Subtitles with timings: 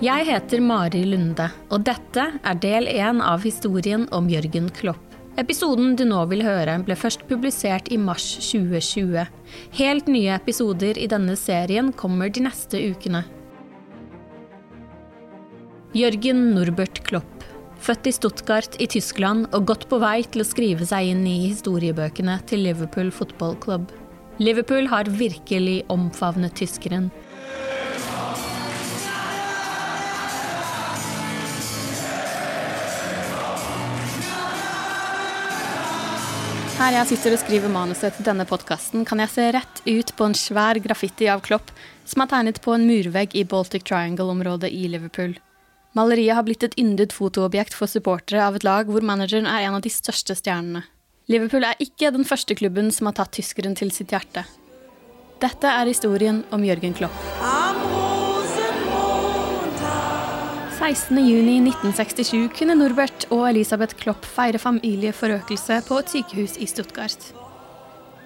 [0.00, 5.02] Jeg heter Mari Lunde, og dette er del én av historien om Jørgen Klopp.
[5.36, 9.26] Episoden du nå vil høre, ble først publisert i mars 2020.
[9.76, 13.26] Helt nye episoder i denne serien kommer de neste ukene.
[15.92, 17.44] Jørgen Norbert Klopp.
[17.84, 21.42] Født i Stuttgart i Tyskland og godt på vei til å skrive seg inn i
[21.50, 23.92] historiebøkene til Liverpool Football Club.
[24.40, 27.12] Liverpool har virkelig omfavnet tyskeren.
[36.80, 40.24] Her jeg sitter og skriver manuset til denne podkasten, kan jeg se rett ut på
[40.24, 41.68] en svær graffiti av Klopp
[42.08, 45.34] som er tegnet på en murvegg i Baltic Triangle-området i Liverpool.
[45.92, 49.76] Maleriet har blitt et yndet fotoobjekt for supportere av et lag hvor manageren er en
[49.76, 50.86] av de største stjernene.
[51.28, 54.48] Liverpool er ikke den første klubben som har tatt tyskeren til sitt hjerte.
[55.44, 57.59] Dette er historien om Jørgen Klopp.
[60.80, 67.26] 16.6.1967 kunne Norbert og Elisabeth Klopp feire familieforøkelse på et sykehus i Stuttgart.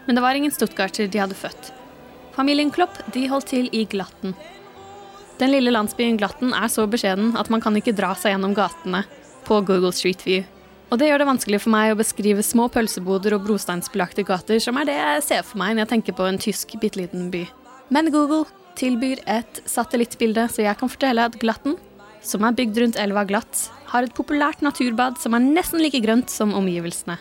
[0.07, 1.73] Men det var ingen stuttgarter de hadde født.
[2.37, 4.37] Familien Klopp de holdt til i Glatten.
[5.41, 9.01] Den lille landsbyen Glatten er så beskjeden at man kan ikke dra seg gjennom gatene
[9.49, 10.45] på Google Street View.
[10.95, 14.79] Og det gjør det vanskelig for meg å beskrive små pølseboder og brosteinsbelagte gater, som
[14.79, 17.43] er det jeg ser for meg når jeg tenker på en tysk bitte liten by.
[17.91, 18.45] Men Google
[18.79, 21.75] tilbyr et satellittbilde, så jeg kan fortelle at Glatten,
[22.25, 26.33] som er bygd rundt elva Glatt, har et populært naturbad som er nesten like grønt
[26.33, 27.19] som omgivelsene.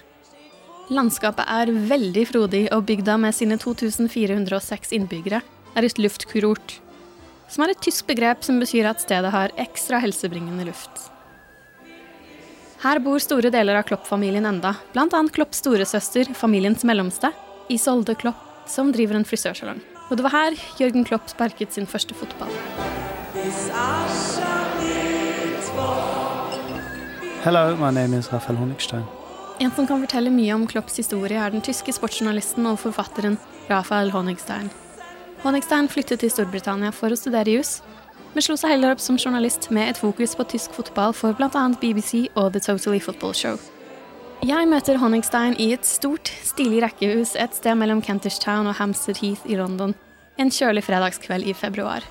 [0.94, 5.40] Landskapet er veldig frodig, og bygda med sine 2406 innbyggere
[5.74, 6.80] er et luftkurort,
[7.48, 11.10] som er et tysk begrep som betyr at stedet har ekstra helsebringende luft.
[12.84, 15.08] Her bor store deler av Klopp-familien enda, bl.a.
[15.32, 17.32] Klopps storesøster, familiens mellomste,
[17.72, 19.80] Isolde Klopp, som driver en frisørsalong.
[20.10, 22.52] Og det var her Jørgen Klopp sparket sin første fotball.
[27.44, 29.04] Hello, my name is Rafael Honigstein.
[29.60, 33.36] En som kan fortelle mye om Klopps historie, er den tyske sportsjournalisten og forfatteren
[33.68, 34.70] Rafael Honigstein.
[35.44, 37.82] Honigstein flyttet til Storbritannia for å studere jus,
[38.32, 41.68] men slo seg heller opp som journalist med et fokus på tysk fotball for bl.a.
[41.84, 43.60] BBC og The Totally Football Show.
[44.48, 49.20] Jeg møter Honigstein i et stort, stilig rekkehus et sted mellom Kentish Town og Hampstead
[49.20, 49.92] Heath i London
[50.40, 52.08] en kjølig fredagskveld i februar.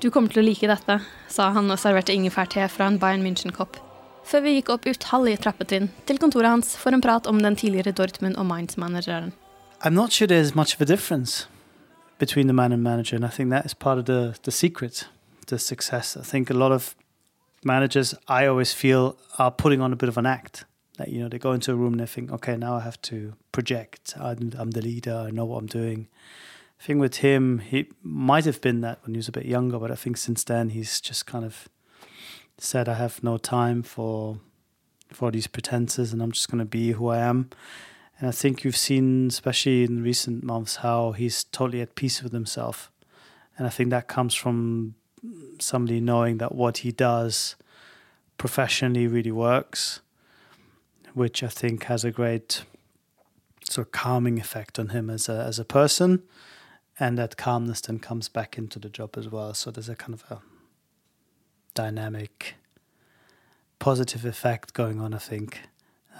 [0.00, 3.76] Du kommer til å like dette, sa han og serverte ingefærte fra en Bayern München-kopp.
[4.24, 7.92] Før vi gikk opp utallige trappetrinn til kontoret hans for en prat om den tidligere
[7.92, 9.32] Dortmund- og Mainz-manageren.
[9.84, 11.46] I'm not sure there's much of a difference
[12.18, 15.10] between the man and manager, and I think that is part of the, the secret,
[15.46, 16.16] to success.
[16.16, 16.94] I think a lot of
[17.62, 20.64] managers, I always feel, are putting on a bit of an act.
[20.96, 23.00] That you know, they go into a room and they think, okay, now I have
[23.02, 24.14] to project.
[24.16, 25.26] I'm, I'm the leader.
[25.26, 26.06] I know what I'm doing.
[26.80, 29.78] I think with him, he might have been that when he was a bit younger,
[29.78, 31.68] but I think since then he's just kind of
[32.58, 34.38] said, I have no time for
[35.12, 37.50] for these pretenses, and I'm just going to be who I am.
[38.18, 42.32] And I think you've seen, especially in recent months, how he's totally at peace with
[42.32, 42.90] himself.
[43.56, 44.94] And I think that comes from
[45.58, 47.56] somebody knowing that what he does
[48.38, 50.00] professionally really works,
[51.12, 52.64] which I think has a great
[53.64, 56.22] sort of calming effect on him as a as a person,
[56.98, 59.54] and that calmness then comes back into the job as well.
[59.54, 60.42] So there's a kind of a
[61.74, 62.54] dynamic,
[63.78, 65.60] positive effect going on, I think.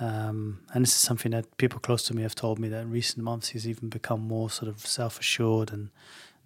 [0.01, 2.91] Um, and this is something that people close to me have told me that in
[2.91, 5.91] recent months he's even become more sort of self assured and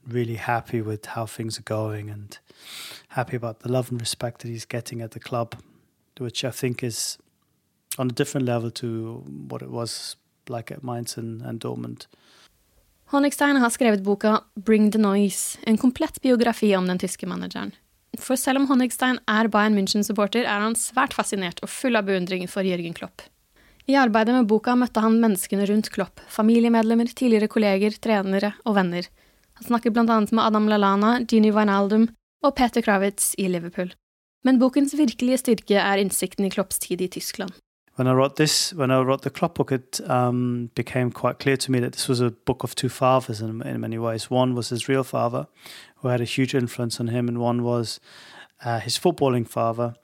[0.06, 2.38] really happy with how things are going and
[3.08, 5.54] happy about the love and respect that he's getting at the club,
[6.18, 7.18] which I think is
[7.98, 10.16] on a different level to what it was
[10.48, 12.06] like at Mainz and, and Dortmund.
[13.04, 17.72] Honigstein har skrevet boka Bring the Noise, en komplett biografi om den tyske manageren.
[18.18, 22.46] For selv om Honigstein er Bayern München-supporter, er han svært fascinert og full av beundring
[22.50, 23.24] for Jørgen Klopp.
[23.88, 29.08] I arbeidet med boka møtte han menneskene rundt Klopp, familiemedlemmer, tidligere kolleger, trenere og venner.
[29.60, 32.10] Han snakker blant annet med Adam Lallana, Gini Wijnaldum
[32.44, 33.94] og Peter Kravitz i Liverpool.
[34.44, 37.56] Men bokens virkelige styrke er innsikten i Klopps tid i Tyskland.
[37.98, 41.56] when I wrote this, when I wrote the Klopp book, it um, became quite clear
[41.56, 44.30] to me that this was a book of two fathers in, in, many ways.
[44.30, 45.48] One was his real father,
[46.00, 48.00] who had a huge influence on him, and one was
[48.64, 49.94] uh, his footballing father,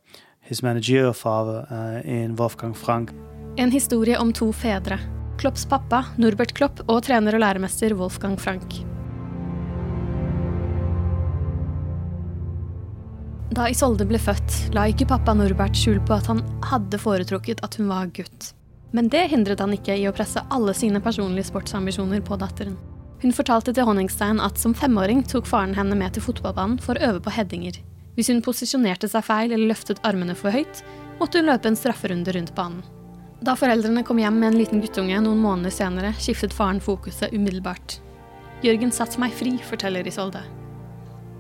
[0.41, 3.11] his managerial father uh, in Wolfgang Frank.
[3.57, 4.99] En historie om to fedre.
[5.39, 8.83] Klopps pappa, Norbert Klopp, og trener og læremester Wolfgang Frank.
[13.55, 17.79] Da Isolde ble født, la ikke pappa Norbert skjul på at han hadde foretrukket at
[17.79, 18.51] hun var gutt.
[18.95, 22.75] Men det hindret han ikke i å presse alle sine personlige sportsambisjoner på datteren.
[23.25, 27.07] Hun fortalte til Honningstein at som femåring tok faren henne med til fotballbanen for å
[27.07, 27.79] øve på headinger.
[28.19, 30.83] Hvis hun posisjonerte seg feil eller løftet armene for høyt,
[31.17, 32.83] måtte hun løpe en strafferunde rundt banen.
[33.41, 37.97] Da foreldrene kom hjem med en liten guttunge noen måneder senere, skiftet faren fokuset umiddelbart.
[38.65, 40.45] Jørgen satte meg fri, forteller Isolde.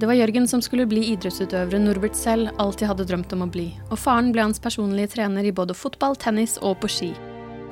[0.00, 3.68] Det var Jørgen som skulle bli idrettsutøveren Norbert selv alltid hadde drømt om å bli,
[3.90, 7.12] og faren ble hans personlige trener i både fotball, tennis og på ski.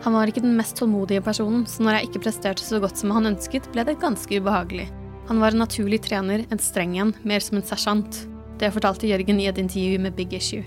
[0.03, 3.13] Han var ikke den mest tålmodige personen, så når jeg ikke presterte så godt som
[3.15, 4.89] han ønsket, ble det ganske ubehagelig.
[5.29, 8.25] Han var en naturlig trener, en streng en, mer som en sersjant.
[8.59, 10.67] Det fortalte Jørgen i et intervju med Big Issue.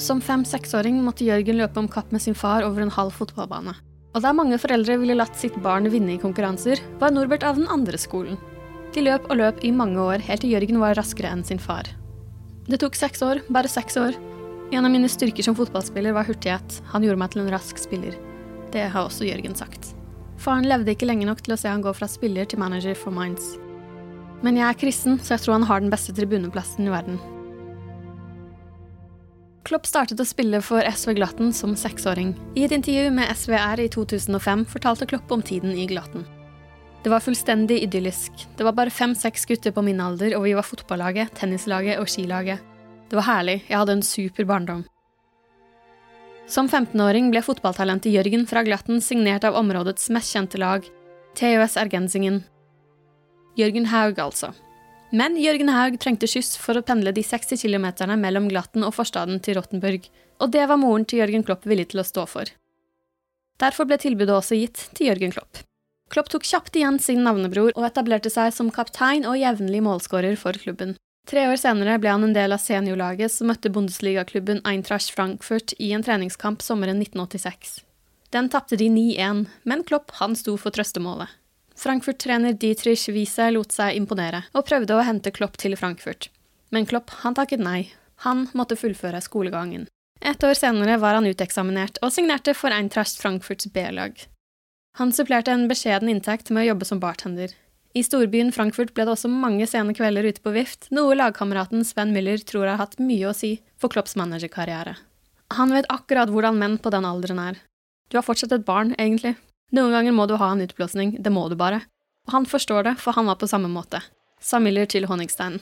[0.00, 3.74] Som fem-seksåring måtte Jørgen løpe om kapp med sin far over en halv fotballbane.
[4.14, 7.68] Og der mange foreldre ville latt sitt barn vinne i konkurranser, var Norbert av den
[7.72, 8.36] andre skolen.
[8.92, 11.88] De løp og løp i mange år, helt til Jørgen var raskere enn sin far.
[12.68, 14.18] Det tok seks år, bare seks år.
[14.70, 16.82] En av mine styrker som fotballspiller var hurtighet.
[16.92, 18.18] Han gjorde meg til en rask spiller.
[18.70, 19.94] Det har også Jørgen sagt.
[20.40, 23.12] Faren levde ikke lenge nok til å se han gå fra spiller til manager for
[23.12, 23.56] Minds.
[24.40, 27.20] Men jeg er kristen, så jeg tror han har den beste tribuneplassen i verden.
[29.68, 32.32] Klopp startet å spille for SV Glatten som seksåring.
[32.56, 36.24] I et intervju med SVR i 2005 fortalte Klopp om tiden i Glatten.
[37.04, 38.32] Det var fullstendig idyllisk.
[38.56, 42.64] Det var bare fem-seks gutter på min alder, og vi var fotballaget, tennislaget og skilaget.
[43.10, 44.82] Det var herlig, jeg hadde en super barndom.
[46.50, 50.82] Som 15-åring ble fotballtalentet Jørgen fra Glatten signert av områdets mest kjente lag,
[51.38, 52.40] TUS Ergensingen.
[53.54, 54.50] Jørgen Haug, altså.
[55.14, 59.38] Men Jørgen Haug trengte skyss for å pendle de 60 kilometerne mellom Glatten og forstaden
[59.44, 60.08] til Rottenburg,
[60.42, 62.50] og det var moren til Jørgen Klopp villig til å stå for.
[63.62, 65.62] Derfor ble tilbudet også gitt til Jørgen Klopp.
[66.10, 70.58] Klopp tok kjapt igjen sin navnebror og etablerte seg som kaptein og jevnlig målskårer for
[70.58, 70.96] klubben.
[71.28, 75.92] Tre år senere ble han en del av seniorlaget som møtte Bundesligaklubben Eintracht Frankfurt i
[75.92, 77.82] en treningskamp sommeren 1986.
[78.30, 81.28] Den tapte de 9-1, men Klopp han sto for trøstemålet.
[81.80, 86.28] Frankfurt-trener Dietrich Wiese lot seg imponere, og prøvde å hente Klopp til Frankfurt.
[86.70, 87.88] Men Klopp han takket nei.
[88.26, 89.86] Han måtte fullføre skolegangen.
[90.20, 94.12] Et år senere var han uteksaminert og signerte for Eintracht Frankfurts B-lag.
[95.00, 97.54] Han supplerte en beskjeden inntekt med å jobbe som bartender.
[97.90, 102.12] I storbyen Frankfurt ble det også mange sene kvelder ute på vift, noe lagkameraten Sven
[102.14, 104.94] Müller tror har hatt mye å si for Klopps managerkarriere.
[105.58, 107.58] Han vet akkurat hvordan menn på den alderen er.
[108.10, 109.34] Du har fortsatt et barn, egentlig.
[109.74, 111.82] Noen ganger må du ha en utblåsning, det må du bare.
[112.28, 114.04] Og han forstår det, for han var på samme måte.
[114.38, 115.58] Sa Müller til Honigstein.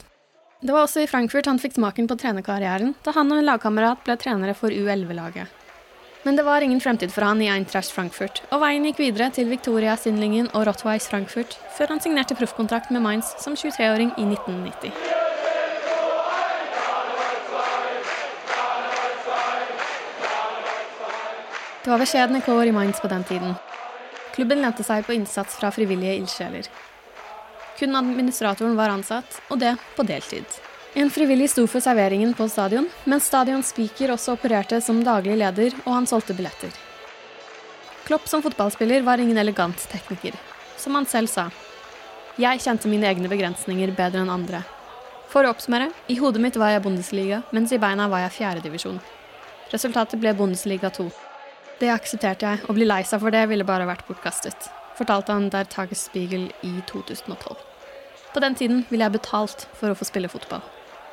[0.60, 4.04] Det var også i Frankfurt han fikk smaken på trenerkarrieren, da han og en lagkamerat
[4.04, 5.48] ble trenere for U11-laget.
[6.22, 9.48] Men det var ingen fremtid for han i Eintracht Frankfurt, og veien gikk videre til
[9.48, 14.92] Victoria Sindlingen og Rottweis Frankfurt, før han signerte proffkontrakt med Mainz som 23-åring i 1990.
[21.84, 23.54] Det var beskjedne kår i Mainz på den tiden.
[24.34, 26.66] Klubben lente seg på innsats fra frivillige ildsjeler.
[27.78, 30.44] Kun administratoren var ansatt, og det på deltid.
[30.94, 35.92] En frivillig sto for serveringen på stadion, mens stadionspeaker også opererte som daglig leder, og
[35.92, 36.72] han solgte billetter.
[38.08, 40.32] Klopp som fotballspiller var ingen elegant tekniker.
[40.80, 41.50] Som han selv sa.
[42.40, 44.62] Jeg kjente mine egne begrensninger bedre enn andre.
[45.28, 49.00] For å oppsummere, i hodet mitt var jeg Bundesliga, mens i beina var jeg fjerdedivisjon.
[49.74, 51.10] Resultatet ble Bundesliga 2.
[51.82, 55.50] Det aksepterte jeg, og bli lei seg for det ville bare vært bortkastet, fortalte han
[55.52, 57.60] der Tagesspiegel i 2012.
[58.32, 60.64] På den tiden ville jeg betalt for å få spille fotball.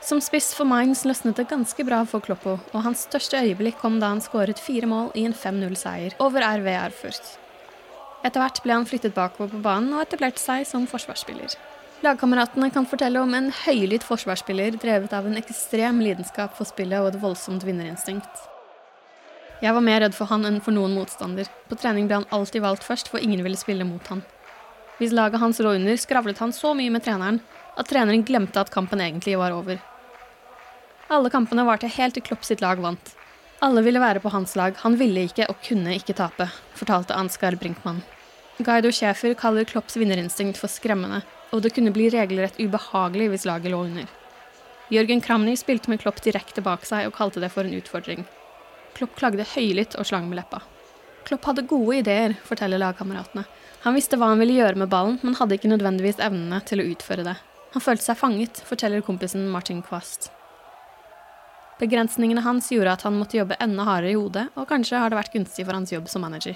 [0.05, 3.95] Som spiss for Mainz løsnet det ganske bra for Kloppo, og hans største øyeblikk kom
[3.97, 7.31] da han skåret fire mål i en 5-0-seier over RV Erfurt.
[8.21, 11.55] Etter hvert ble han flyttet bakover på banen og etablerte seg som forsvarsspiller.
[12.05, 17.09] Lagkameratene kan fortelle om en høylytt forsvarsspiller drevet av en ekstrem lidenskap for spillet og
[17.09, 18.45] et voldsomt vinnerinstinkt.
[19.65, 21.49] Jeg var mer redd for han enn for noen motstander.
[21.65, 24.21] På trening ble han alltid valgt først, for ingen ville spille mot han.
[24.99, 27.41] Hvis laget hans lå under, skravlet han så mye med treneren
[27.73, 29.81] at treneren glemte at kampen egentlig var over.
[31.07, 33.13] Alle kampene var til helt til Klopp sitt lag vant.
[33.63, 37.55] Alle ville være på hans lag, han ville ikke og kunne ikke tape, fortalte Ansgar
[37.61, 38.01] Brinkmann.
[38.57, 41.21] Guido Schäfer kaller Klopps vinnerinstinkt for skremmende,
[41.51, 44.07] og det kunne bli regelrett ubehagelig hvis laget lå under.
[44.89, 48.25] Jørgen Kramny spilte med Klopp direkte bak seg og kalte det for en utfordring.
[48.95, 50.61] Klopp klagde høylytt og slang med leppa.
[51.25, 53.43] Klopp hadde gode ideer, forteller lagkameratene.
[53.83, 56.87] Han visste hva han ville gjøre med ballen, men hadde ikke nødvendigvis evnene til å
[56.93, 57.35] utføre det.
[57.73, 60.29] Han følte seg fanget, forteller kompisen Martin Kvast.
[61.79, 65.19] Begrensningene hans gjorde at han måtte jobbe enda hardere i hodet, og kanskje har det
[65.19, 66.55] vært gunstig for hans jobb som manager.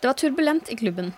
[0.00, 1.12] Det var turbulent i klubben.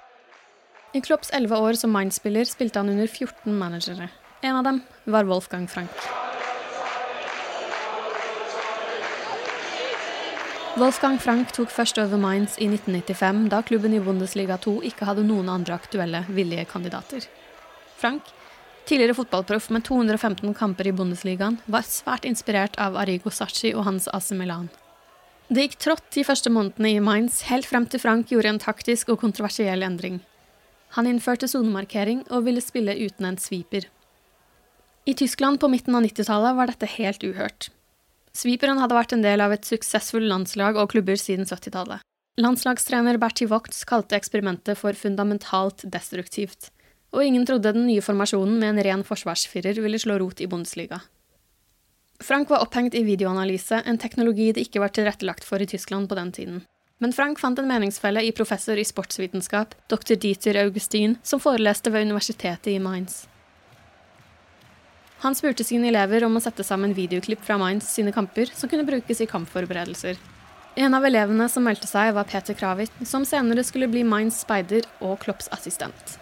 [0.92, 4.10] I Klopps elleve år som Mind-spiller spilte han under 14 managere.
[4.42, 5.92] En av dem var Wolfgang Frank.
[10.80, 15.24] Wolfgang Frank tok først over Mainz i 1995, da klubben i Bundesliga 2 ikke hadde
[15.28, 17.24] noen andre aktuelle villige kandidater.
[18.00, 18.28] Frank
[18.90, 24.08] tidligere fotballproff med 215 kamper i Bundesligaen, var svært inspirert av Arrigo Sacci og hans
[24.10, 24.66] AC Milan.
[25.50, 29.12] Det gikk trått de første månedene i Mainz, helt frem til Frank gjorde en taktisk
[29.14, 30.20] og kontroversiell endring.
[30.96, 33.86] Han innførte sonemarkering og ville spille uten en sweeper.
[35.06, 37.70] I Tyskland på midten av 90-tallet var dette helt uhørt.
[38.34, 42.02] Sweeperen hadde vært en del av et suksessfullt landslag og klubber siden 70-tallet.
[42.38, 46.70] Landslagstrener Bertie Vogts kalte eksperimentet for fundamentalt destruktivt
[47.10, 51.00] og ingen trodde den nye formasjonen med en ren forsvarsfirer ville slå rot i Bundesliga.
[52.20, 56.18] Frank var opphengt i videoanalyse, en teknologi det ikke var tilrettelagt for i Tyskland på
[56.18, 56.60] den tiden.
[57.00, 60.18] Men Frank fant en meningsfelle i professor i sportsvitenskap, dr.
[60.20, 63.24] Dieter Augustin, som foreleste ved universitetet i Mainz.
[65.24, 68.84] Han spurte sine elever om å sette sammen videoklipp fra Mainz sine kamper som kunne
[68.88, 70.20] brukes i kampforberedelser.
[70.80, 74.84] En av elevene som meldte seg, var Peter Kravit, som senere skulle bli Mainz speider
[75.00, 76.19] og Klopps assistent.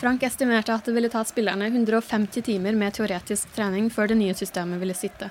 [0.00, 4.36] Frank estimerte at det ville ta spillerne 150 timer med teoretisk trening før det nye
[4.38, 5.28] systemet ville sitte.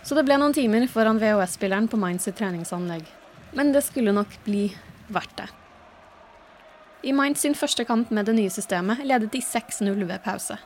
[0.00, 3.04] Så det ble noen timer foran VHS-spilleren på Mainz treningsanlegg.
[3.52, 4.70] Men det skulle nok bli
[5.12, 5.48] verdt det.
[7.04, 10.56] I Mainz sin første kamp med det nye systemet ledet de 6-0 ved pause.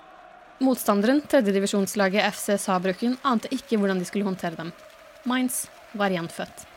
[0.63, 4.71] Motstanderen, tredjedivisjonslaget FC Saarbrücken, ante ikke hvordan de skulle håndtere dem.
[5.27, 5.65] Mainz
[5.99, 6.69] var gjenfødt.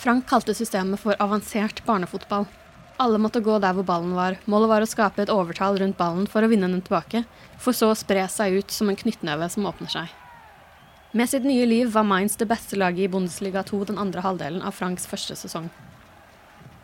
[0.00, 2.46] Frank kalte systemet for avansert barnefotball.
[2.96, 4.38] Alle måtte gå der hvor ballen var.
[4.48, 7.26] Målet var å skape et overtall rundt ballen for å vinne den tilbake,
[7.60, 10.14] for så å spre seg ut som en knyttneve som åpner seg.
[11.12, 14.64] Med sitt nye liv var Mainz det beste laget i Bundesliga 2 den andre halvdelen
[14.64, 15.68] av Franks første sesong.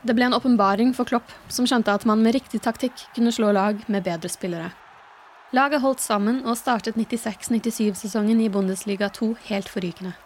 [0.04, 3.54] Det ble en åpenbaring for Klopp, som skjønte at man med riktig taktikk kunne slå
[3.56, 4.74] lag med bedre spillere.
[5.56, 10.18] Laget holdt sammen og startet 96-97-sesongen i Bundesliga 2 helt forrykende.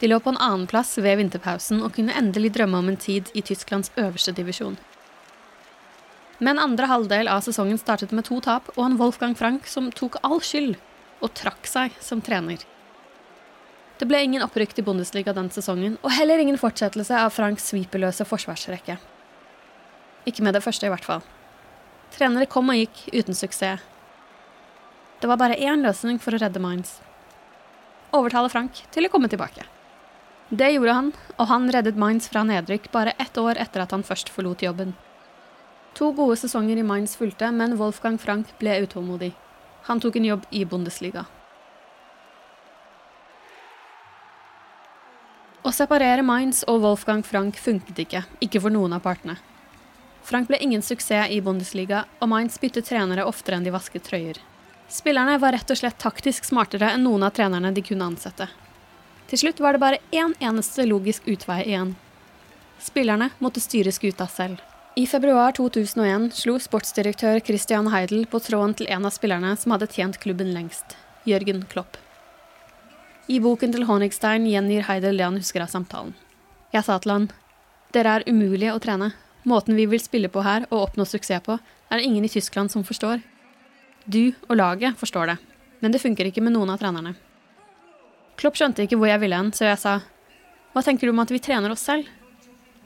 [0.00, 3.42] De lå på en annenplass ved vinterpausen og kunne endelig drømme om en tid i
[3.42, 4.78] Tysklands øverste divisjon.
[6.38, 10.20] Men andre halvdel av sesongen startet med to tap og en Wolfgang Frank som tok
[10.22, 10.76] all skyld
[11.18, 12.62] og trakk seg som trener.
[13.98, 18.22] Det ble ingen opprykk til Bundesliga den sesongen, og heller ingen fortsettelse av Franks sviperløse
[18.30, 18.94] forsvarsrekke.
[20.30, 21.24] Ikke med det første, i hvert fall.
[22.14, 23.82] Trenere kom og gikk uten suksess.
[25.18, 27.00] Det var bare én løsning for å redde Mainz.
[28.14, 29.66] Overtale Frank til å komme tilbake.
[30.48, 34.04] Det gjorde han, og han reddet Mainz fra nedrykk bare ett år etter at han
[34.04, 34.94] først forlot jobben.
[35.98, 39.34] To gode sesonger i Mainz fulgte, men Wolfgang Frank ble utålmodig.
[39.88, 41.26] Han tok en jobb i Bundesliga.
[45.68, 49.36] Å separere Mainz og Wolfgang Frank funket ikke, ikke for noen av partene.
[50.24, 54.40] Frank ble ingen suksess i Bundesliga, og Mainz byttet trenere oftere enn de vasket trøyer.
[54.88, 58.48] Spillerne var rett og slett taktisk smartere enn noen av trenerne de kunne ansette.
[59.28, 61.94] Til slutt var det bare én eneste logisk utvei igjen.
[62.80, 64.62] Spillerne måtte styre skuta selv.
[64.96, 69.90] I februar 2001 slo sportsdirektør Christian Heidel på tråden til en av spillerne som hadde
[69.92, 70.96] tjent klubben lengst,
[71.28, 72.00] Jørgen Klopp.
[73.28, 76.16] I boken til Honigstein gjengir Heidel det han husker av samtalen.
[76.72, 77.30] Jeg sa til han,
[77.92, 79.12] dere er umulige å trene,
[79.48, 81.54] Måten vi vil spille på her og oppnå suksess på,
[81.88, 83.22] er det ingen i Tyskland som forstår.
[84.04, 85.36] Du og laget forstår det,
[85.80, 87.14] men det funker ikke med noen av trenerne.
[88.38, 89.96] Klopp skjønte ikke hvor jeg ville hen, så jeg sa
[90.70, 92.06] hva tenker du om at vi trener oss selv?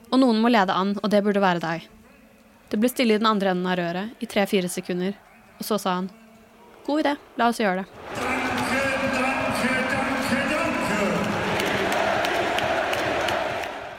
[0.08, 1.88] Og noen må lede an, og det burde være deg.
[2.72, 5.12] Det ble stille i den andre enden av røret i tre-fire sekunder,
[5.58, 6.08] og så sa han
[6.86, 7.86] god idé, la oss gjøre det.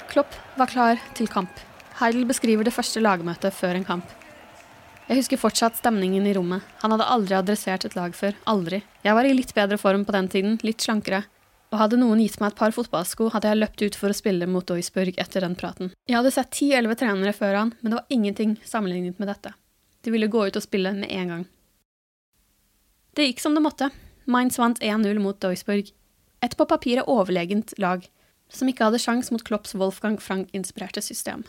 [0.10, 1.54] Klopp var klar til kamp.
[2.00, 4.10] Heidel beskriver det første lagmøtet før en kamp.
[5.06, 6.66] Jeg husker fortsatt stemningen i rommet.
[6.82, 8.34] Han hadde aldri adressert et lag før.
[8.50, 8.82] Aldri.
[9.06, 11.26] Jeg var i litt bedre form på den tiden, litt slankere
[11.74, 14.46] og hadde noen gitt meg et par fotballsko, hadde jeg løpt ut for å spille
[14.46, 15.90] mot Duisburg etter den praten.
[16.06, 19.56] Jeg hadde sett ti-elleve trenere før han, men det var ingenting sammenlignet med dette.
[20.06, 21.46] De ville gå ut og spille med en gang.
[23.18, 23.90] Det gikk som det måtte.
[24.30, 25.90] Mainz vant 1-0 mot Duisburg.
[26.46, 28.06] Et på papiret overlegent lag,
[28.54, 31.44] som ikke hadde sjans mot Klopps Wolfgang Frank-inspirerte system.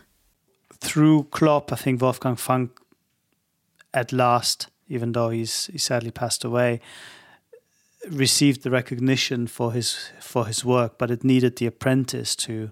[0.80, 2.80] Through Klopp, I think Wolfgang Frank,
[3.92, 6.80] at last, even though he's, he sadly passed away,
[8.10, 12.70] received the recognition for his for his work, but it needed the apprentice to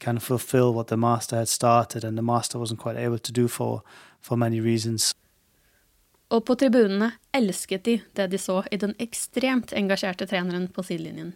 [0.00, 3.32] kind of fulfill what the master had started, and the master wasn't quite able to
[3.32, 3.82] do for
[4.20, 5.14] for many reasons.
[6.30, 11.34] Og på tribunene elsket de det de så i den ekstremt engasjerte treneren på sidelinjen.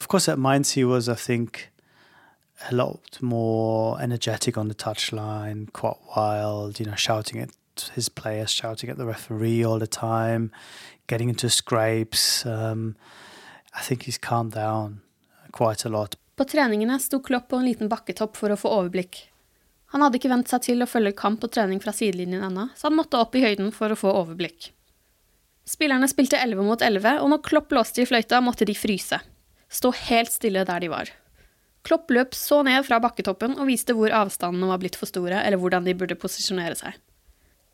[0.00, 1.70] Of course, at Mainz he was, I think,
[2.70, 7.50] a lot more energetic on the touchline, quite wild, you know, shouting at
[7.94, 10.50] his players, shouting at the referee all the time,
[11.10, 12.46] getting into scrapes.
[12.46, 12.94] Um,
[13.74, 15.00] I think he's calmed down
[15.52, 16.16] quite a lot.
[16.36, 19.26] På treningene sto Klopp på en liten bakketopp for å få overblikk.
[19.92, 22.88] Han hadde ikke vent seg til å følge kamp og trening fra sidelinjen ennå, så
[22.88, 24.70] han måtte opp i høyden for å få overblikk.
[25.66, 29.18] Spillerne spilte 11 mot 11, og når Klopp låste i fløyta, måtte de fryse.
[29.70, 31.10] Stå helt stille der de var.
[31.86, 35.60] Klopp løp så ned fra bakketoppen og viste hvor avstandene var blitt for store, eller
[35.60, 36.96] hvordan de burde posisjonere seg.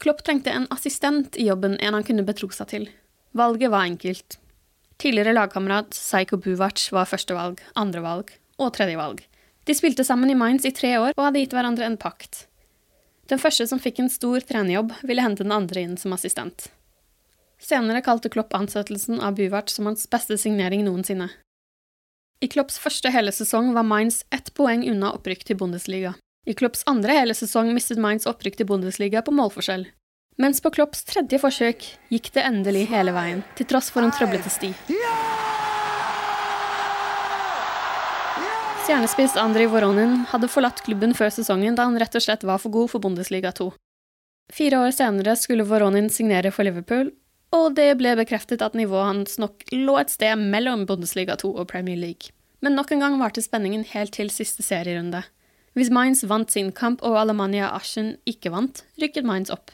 [0.02, 2.88] Klopp trengte en assistent i jobben en han kunne betro seg til.
[3.36, 4.38] Valget var enkelt.
[4.96, 9.20] Tidligere lagkamerat Psycho Buvac var førstevalg, andrevalg og tredjevalg.
[9.68, 12.46] De spilte sammen i Mainz i tre år og hadde gitt hverandre en pakt.
[13.28, 16.70] Den første som fikk en stor trenerjobb, ville hente den andre inn som assistent.
[17.60, 21.28] Senere kalte Klopp ansettelsen av Buvac som hans beste signering noensinne.
[22.40, 26.14] I Klopps første hele sesong var Mainz ett poeng unna opprykk til Bundesliga.
[26.46, 29.88] I Klopps andre hele sesong mistet Mainz opprykk til Bundesliga på målforskjell.
[30.36, 34.50] Mens på Klopps tredje forsøk gikk det endelig hele veien, til tross for en trøblete
[34.52, 34.68] sti.
[38.84, 42.74] Stjernespiss Andrij Voronin hadde forlatt klubben før sesongen da han rett og slett var for
[42.74, 43.70] god for Bundesliga 2.
[44.52, 47.08] Fire år senere skulle Voronin signere for Liverpool,
[47.56, 51.66] og det ble bekreftet at nivået hans nok lå et sted mellom Bundesliga 2 og
[51.72, 52.30] Premier League.
[52.60, 55.24] Men nok en gang varte spenningen helt til siste serierunde.
[55.72, 59.72] Hvis Mainz vant sin kamp og Alemania Aschen ikke vant, rykket Mainz opp.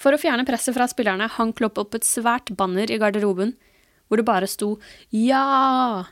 [0.00, 3.54] For å fjerne presset fra spillerne hang Klopp opp et svært banner i garderoben,
[4.06, 4.76] hvor det bare sto
[5.10, 6.04] ja.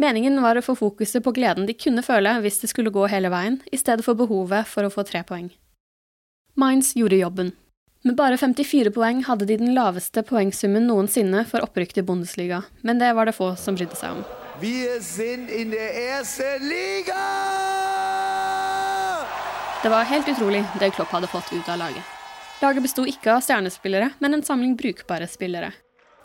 [0.00, 3.30] Meningen var å få fokuset på gleden de kunne føle hvis det skulle gå hele
[3.32, 5.50] veien, i stedet for behovet for å få tre poeng.
[6.58, 7.52] Mainz gjorde jobben.
[8.02, 13.00] Med bare 54 poeng hadde de den laveste poengsummen noensinne for opprykk til Bundesliga, men
[13.00, 14.22] det var det få som brydde seg om.
[14.60, 17.20] Vi er in der erste liga!
[19.82, 22.19] Det var helt utrolig det Klopp hadde fått ut av laget.
[22.60, 25.72] Laget besto ikke av stjernespillere, men en samling brukbare spillere.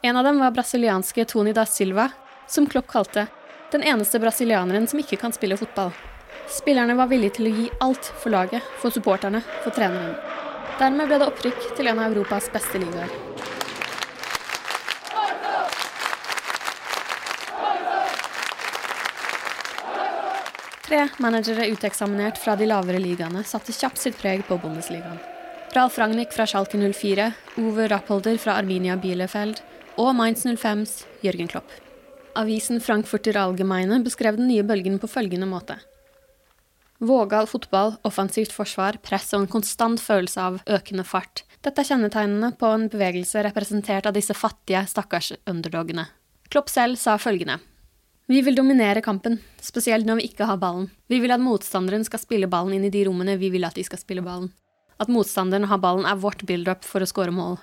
[0.04, 2.10] En av dem var brasilianske Tony da Silva,
[2.48, 3.28] som Klopp kalte
[3.72, 5.94] den eneste brasilianeren som ikke kan spille fotball.
[6.52, 10.18] Spillerne var villige til å gi alt for laget, for supporterne, for treneren.
[10.76, 13.14] Dermed ble det opprykk til en av Europas beste ligaer.
[20.86, 25.18] Tre managere uteksaminert fra de lavere ligaene satte kjapt sitt preg på Bundesligaen.
[25.76, 29.58] Ralf Ragnhild fra Schalke 04, Ove Rappolder fra Arminia Bielefeld
[30.00, 31.68] og Mainz 05s Jørgen Klopp.
[32.40, 35.76] Avisen Frankfurter Allgemeine beskrev den nye bølgen på følgende måte.
[37.04, 41.44] Vågal fotball, offensivt forsvar, press og en konstant følelse av økende fart.
[41.60, 46.08] Dette er kjennetegnene på en bevegelse representert av disse fattige, stakkars underdogene.
[46.48, 47.60] Klopp selv sa følgende.
[48.32, 50.88] Vi vil dominere kampen, spesielt når vi ikke har ballen.
[51.12, 53.84] Vi vil at motstanderen skal spille ballen inn i de rommene vi vil at de
[53.84, 54.54] skal spille ballen.
[54.98, 57.58] At motstanderen har ballen er vårt build-up for å skåre mål.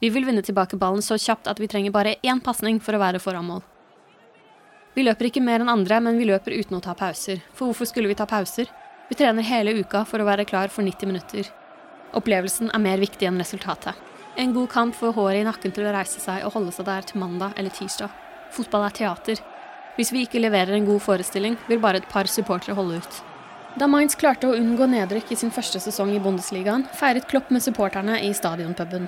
[0.00, 3.02] Vi vil vinne tilbake ballen så kjapt at vi trenger bare én pasning for å
[3.02, 3.60] være foran mål.
[4.96, 7.40] Vi løper ikke mer enn andre, men vi løper uten å ta pauser.
[7.52, 8.68] For hvorfor skulle vi ta pauser?
[9.08, 11.48] Vi trener hele uka for å være klar for 90 minutter.
[12.16, 13.96] Opplevelsen er mer viktig enn resultatet.
[14.36, 17.04] En god kamp får håret i nakken til å reise seg og holde seg der
[17.08, 18.12] til mandag eller tirsdag.
[18.52, 19.44] Fotball er teater.
[19.96, 23.22] Hvis vi ikke leverer en god forestilling, vil bare et par supportere holde ut.
[23.72, 27.64] Da Mainz klarte å unngå nedrykk i sin første sesong i Bundesligaen, feiret Klopp med
[27.64, 29.06] supporterne i stadionpuben.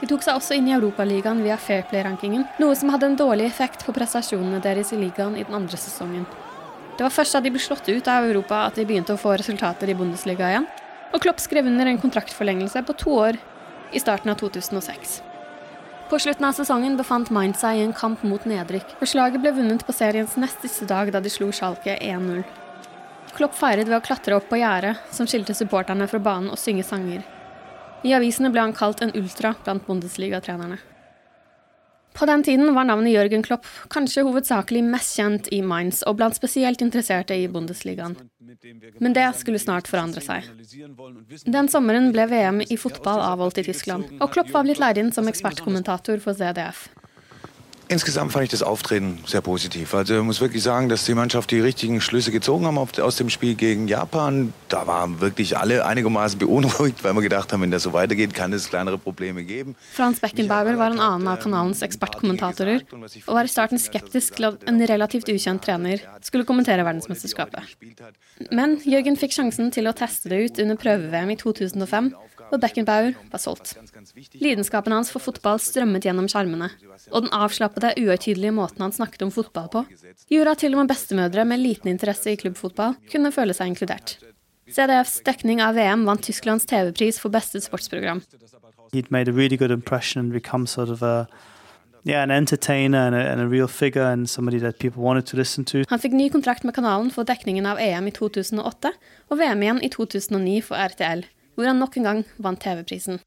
[0.00, 3.86] De tok seg også inn i Europaligaen via Fairplay-rankingen, noe som hadde en dårlig effekt
[3.86, 6.26] på prestasjonene deres i ligaen i den andre sesongen.
[6.96, 9.36] Det var først da de ble slått ut av Europa at de begynte å få
[9.38, 10.68] resultater i Bundesliga igjen,
[11.14, 13.40] og Klopp skrev under en kontraktforlengelse på to år
[13.94, 15.20] i starten av 2006.
[16.10, 19.54] På slutten av sesongen befant Mainz seg i en kamp mot nedrykk, og slaget ble
[19.54, 22.65] vunnet på seriens nest siste dag da de slo Schalke 1-0.
[23.34, 26.86] Klopp feiret ved å klatre opp på gjerdet som skilte supporterne fra banen og synge
[26.86, 27.24] sanger.
[28.06, 30.78] I avisene ble han kalt en ultra blant Bundesliga-trenerne.
[32.16, 36.36] På den tiden var navnet Jørgen Klopp kanskje hovedsakelig mest kjent i Mainz og blant
[36.38, 38.16] spesielt interesserte i Bundesligaen.
[39.04, 40.46] Men det skulle snart forandre seg.
[41.44, 45.12] Den sommeren ble VM i fotball avholdt i Tyskland, og Klopp var blitt leid inn
[45.12, 46.86] som ekspertkommentator for ZDF.
[47.88, 49.94] Insgesamt fand ich das Auftreten sehr positiv.
[49.94, 53.30] Also ich muss wirklich sagen, dass die Mannschaft die richtigen Schlüsse gezogen haben aus dem
[53.30, 54.52] Spiel gegen Japan.
[54.68, 58.52] Da waren wirklich alle einigermaßen beunruhigt, weil wir gedacht haben, wenn das so weitergeht, kann
[58.52, 59.76] es kleinere Probleme geben.
[59.92, 64.66] Franz Beckenbauer var en annen av kanalens ekspertkommentatorer, og var i starten skeptisk til at
[64.66, 67.62] en relativt ukjent trener skulle kommentere verdensmesterskapet.
[68.50, 72.10] Men Jørgen fikk sjansen til å teste det ut under prøve-VM i 2005,
[72.52, 73.74] og Beckenbauer var solgt.
[74.38, 76.70] Lidenskapen hans for fotball strømmet gjennom skjermene,
[77.10, 79.84] og den avslappede, uhøytidelige måten han snakket om fotball på,
[80.32, 84.16] gjorde at til og med bestemødre med liten interesse i klubbfotball kunne føle seg inkludert.
[84.66, 88.22] CDFs dekning av VM vant Tysklands TV-pris for beste sportsprogram.
[88.92, 89.58] Really
[90.66, 91.26] sort of a
[92.06, 92.52] yeah, an and
[92.94, 93.46] a, and a.
[95.90, 98.92] Han fikk ny kontrakt med kanalen for dekningen av EM i 2008
[99.30, 101.24] og VM igjen i 2009 for RTL,
[101.56, 103.18] hvor han nok en gang vant TV-prisen.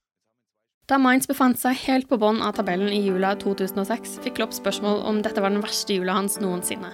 [0.90, 5.04] Da Mainz befant seg helt på bånn av tabellen i jula 2006, fikk Klopp spørsmål
[5.06, 6.90] om dette var den verste jula hans noensinne.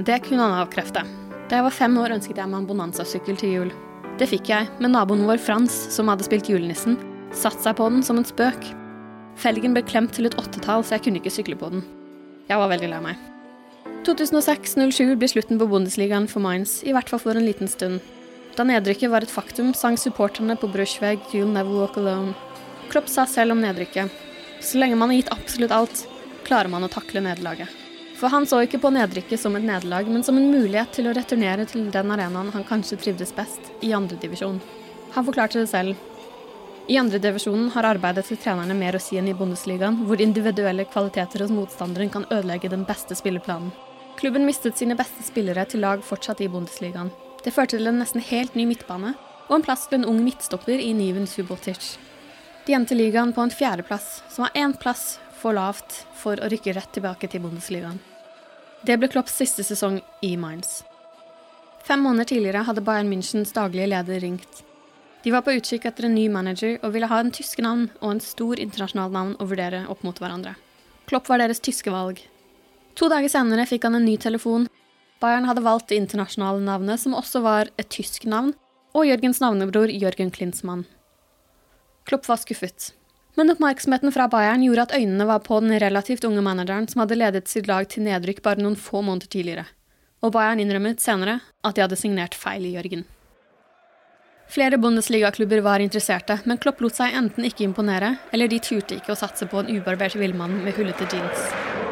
[0.00, 1.02] Det kunne han avkrefte.
[1.50, 3.74] Da jeg var fem år, ønsket jeg meg en Bonanza-sykkel til jul.
[4.20, 6.96] Det fikk jeg, men naboen vår Frans, som hadde spilt julenissen,
[7.36, 8.70] satte seg på den som en spøk.
[9.40, 11.84] Felgen ble klemt til et åttetall, så jeg kunne ikke sykle på den.
[12.48, 13.28] Jeg var veldig lei meg.
[14.08, 18.00] 2006-07 blir slutten på Bundesligaen for Mainz, i hvert fall for en liten stund.
[18.56, 22.34] Da nedrykket var et faktum, sang supporterne på Brushweg 'You'll Never Walk Alone'.
[22.90, 24.10] Klopp sa selv om nedrykket.
[24.60, 26.06] Så lenge man har gitt absolutt alt,
[26.44, 27.68] klarer man å takle nederlaget.
[28.20, 31.14] For han så ikke på nedrykket som et nederlag, men som en mulighet til å
[31.16, 34.60] returnere til den arenaen han kanskje trivdes best, i andredivisjon.
[35.16, 35.96] Han forklarte det selv.
[36.86, 41.42] I andredivisjonen har arbeidet til trenerne mer å si enn i Bundesligaen, hvor individuelle kvaliteter
[41.42, 43.72] hos motstanderen kan ødelegge den beste spilleplanen.
[44.20, 47.10] Klubben mistet sine beste spillere til lag fortsatt i Bundesligaen.
[47.42, 49.16] Det førte til en nesten helt ny midtbane,
[49.48, 51.96] og en plass til en ung midtstopper i Niven Subotic.
[52.66, 56.76] De endte ligaen på en fjerdeplass, som var én plass for lavt for å rykke
[56.76, 57.98] rett tilbake til Bundesligaen.
[58.86, 60.82] Det ble Klopps siste sesong i Mainz.
[61.82, 64.62] Fem måneder tidligere hadde Bayern Münchens daglige leder ringt.
[65.22, 68.08] De var på utkikk etter en ny manager og ville ha en tyske navn og
[68.10, 70.54] en stor internasjonal navn å vurdere opp mot hverandre.
[71.10, 72.22] Klopp var deres tyske valg.
[72.98, 74.68] To dager senere fikk han en ny telefon.
[75.22, 78.52] Bayern hadde valgt det internasjonale navnet, som også var et tysk navn,
[78.92, 80.82] og Jørgens navnebror Jørgen Klinsmann.
[82.08, 82.90] Klopp var skuffet.
[83.38, 87.16] Men oppmerksomheten fra Bayern gjorde at øynene var på den relativt unge manageren som hadde
[87.16, 89.64] ledet sitt lag til nedrykk bare noen få måneder tidligere.
[90.22, 93.06] Og Bayern innrømmet senere at de hadde signert feil i Jørgen.
[94.52, 99.14] Flere Bundesliga-klubber var interesserte, men Klopp lot seg enten ikke imponere, eller de turte ikke
[99.14, 101.91] å satse på en ubarbert villmann med hullete jeans.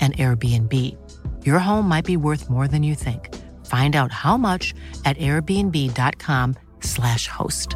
[0.00, 0.96] an Airbnb.
[1.44, 3.34] Your home might be worth more than you think.
[3.66, 7.74] Find out how much at airbnb.com/slash host.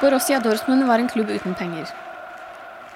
[0.00, 1.88] Borussia Dortmund var en klubb uten penger.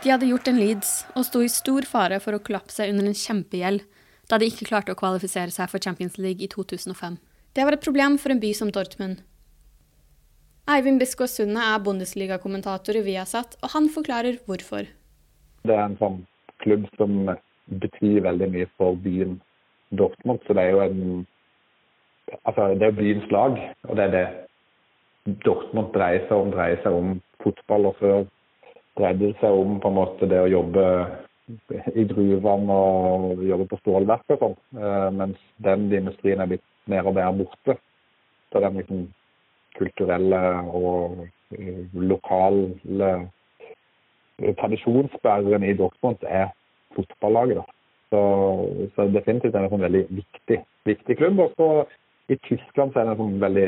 [0.03, 3.17] De hadde gjort en Leeds og sto i stor fare for å kollapse under en
[3.17, 3.81] kjempegjeld
[4.29, 7.17] da de ikke klarte å kvalifisere seg for Champions League i 2005.
[7.57, 9.23] Det var et problem for en by som Dortmund.
[10.69, 14.85] Eivind Biskås Sunde er Bundesliga-kommentator i Viasat, og han forklarer hvorfor.
[15.65, 16.19] Det er en sånn
[16.61, 17.31] klubb som
[17.81, 19.39] betyr veldig mye for byen
[19.97, 20.43] Dortmund.
[20.45, 21.27] Så det er jo en
[22.45, 23.55] Altså, det er byens lag,
[23.89, 26.51] og det er det Dortmund dreier seg om.
[26.53, 27.89] Dreier seg om fotball.
[27.89, 28.19] Og før
[29.01, 30.85] dreide det seg om på en måte det å jobbe
[31.97, 34.59] i gruvene og jobbe på stålverk og sånn.
[34.77, 37.79] Eh, mens den industrien er blitt mer og mer borte.
[38.53, 39.07] Så den liksom
[39.77, 40.41] kulturelle
[40.73, 41.27] og
[41.59, 43.29] eh, lokale
[44.61, 46.49] tradisjonsbæreren i Dortmund er
[46.95, 47.63] fotballaget.
[48.11, 48.21] Så,
[48.95, 51.43] så definitivt er det en sånn veldig viktig, viktig klubb.
[51.45, 51.69] Og så
[52.33, 53.67] i Tyskland så er det en sånn veldig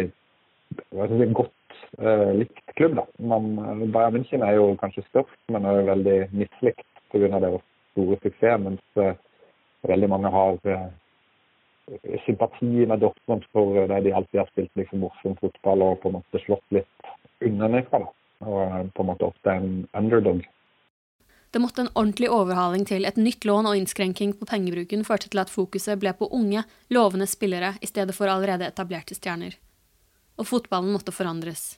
[1.11, 2.97] si, godt eh, likt klubb.
[3.01, 3.07] da.
[3.33, 3.51] Man,
[3.93, 7.29] Bayern München er jo kanskje størst, men er veldig mislikt pga.
[7.37, 8.65] deres store suksess.
[8.65, 9.19] Mens eh,
[9.89, 10.89] veldig mange har eh,
[12.27, 16.19] sympati med Dortmund for det de alltid har spilt liksom morsom fotball og på en
[16.21, 17.11] måte slått litt
[17.45, 18.07] unnafra.
[18.41, 20.47] Og på en måte ofte en underdog.
[21.51, 23.05] Det måtte en ordentlig overhaling til.
[23.05, 26.63] Et nytt lån og innskrenking på pengebruken førte til at fokuset ble på unge,
[26.95, 29.59] lovende spillere i stedet for allerede etablerte stjerner.
[30.39, 31.75] Og fotballen måtte forandres.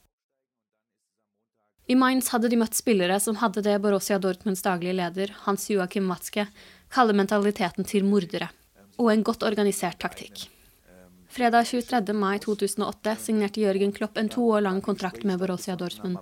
[1.90, 6.06] I Mainz hadde de møtt spillere som hadde det Borussia Dortmunds daglige leder, Hans Joachim
[6.12, 6.46] Watzke,
[6.92, 8.52] kaller mentaliteten til mordere,
[8.98, 10.48] og en godt organisert taktikk.
[11.32, 12.12] Fredag 23.
[12.12, 16.18] mai 2008 signerte Jørgen Klopp en to år lang kontrakt med Borussia Dortmund.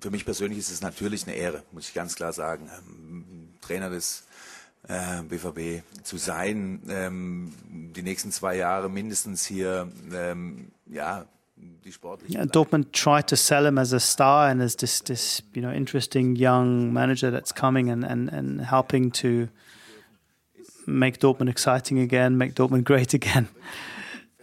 [0.00, 2.70] für mich persönlich ist es natürlich eine Ehre, muss ich ganz klar sagen,
[3.60, 4.24] Trainer des
[4.88, 7.52] äh, BVB zu sein, ähm,
[7.94, 11.26] die nächsten zwei Jahre mindestens hier, ähm, ja.
[12.30, 15.70] Yeah, Dortmund tried to sell him as a star and as this, this you know,
[15.70, 19.48] interesting young manager that's coming and, and, and helping to
[20.98, 23.48] make Dortmund exciting again, make Dortmund great again,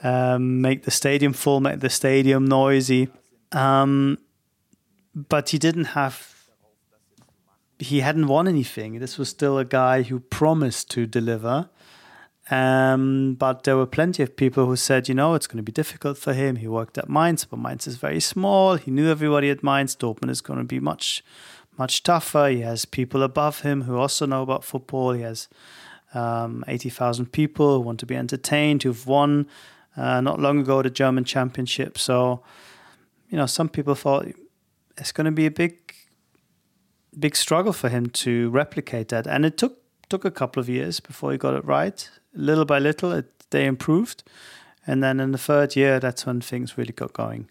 [0.03, 3.09] um, make the stadium full, make the stadium noisy.
[3.51, 4.17] Um,
[5.13, 6.33] but he didn't have
[7.79, 8.99] he hadn't won anything.
[8.99, 11.69] This was still a guy who promised to deliver.
[12.49, 15.71] Um, but there were plenty of people who said you know it's going to be
[15.71, 16.57] difficult for him.
[16.57, 18.75] He worked at Mainz but Mainz is very small.
[18.75, 19.95] He knew everybody at Mainz.
[19.95, 21.23] Dortmund is going to be much
[21.77, 22.47] much tougher.
[22.47, 25.11] He has people above him who also know about football.
[25.11, 25.47] He has
[26.17, 29.47] um, 80,000 people who want to be entertained who've won
[29.95, 31.97] uh, not long ago the German championship.
[31.97, 32.41] So
[33.29, 34.25] you know some people thought
[34.97, 35.73] it's going to be a big
[37.19, 39.27] big struggle for him to replicate that.
[39.27, 39.77] And it took
[40.09, 42.09] took a couple of years before he got it right.
[42.33, 44.23] Little by little it, they improved.
[44.85, 47.49] And then in the third year that's when things really got going.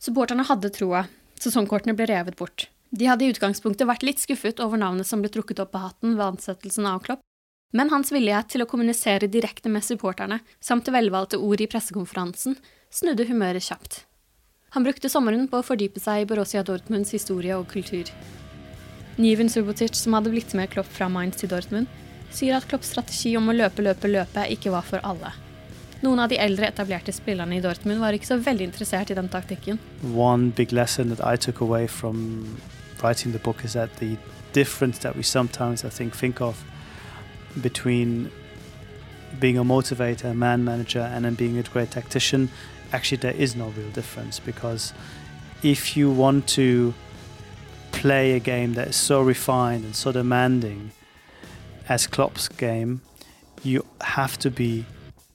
[0.00, 1.06] Supporterne hadde troa.
[1.40, 2.68] Sesongkortene ble revet bort.
[2.94, 6.14] De hadde i utgangspunktet vært litt skuffet over navnet som ble trukket opp på hatten
[6.14, 7.24] ved ansettelsen av Klopp,
[7.74, 12.54] men hans villighet til å kommunisere direkte med supporterne, samt velvalgte ord i pressekonferansen,
[12.94, 14.04] snudde humøret kjapt.
[14.76, 18.10] Han brukte sommeren på å fordype seg i Borussia Dortmunds historie og kultur.
[19.18, 21.90] Niven Subotic, som hadde blitt med Klopp fra Mainz til Dortmund,
[22.34, 25.30] sier at Klopps strategi om å løpe, løpe, løpe ikke var for alle.
[26.02, 29.30] Noen av de eldre etablerte spillerne i Dortmund var ikke så veldig interessert i den
[29.30, 29.78] taktikken.
[30.02, 32.58] one big lesson that I took away from
[33.02, 34.16] writing the book is that the
[34.52, 36.62] difference that we sometimes, I think, think of
[37.60, 38.30] between
[39.40, 42.50] being a motivator, a man manager, and then being a great tactician,
[42.92, 44.92] actually there is no real difference because
[45.62, 46.94] if you want to
[47.92, 50.92] play a game that is so refined and so demanding
[51.88, 53.00] as Klopp's game,
[53.62, 54.84] you have to be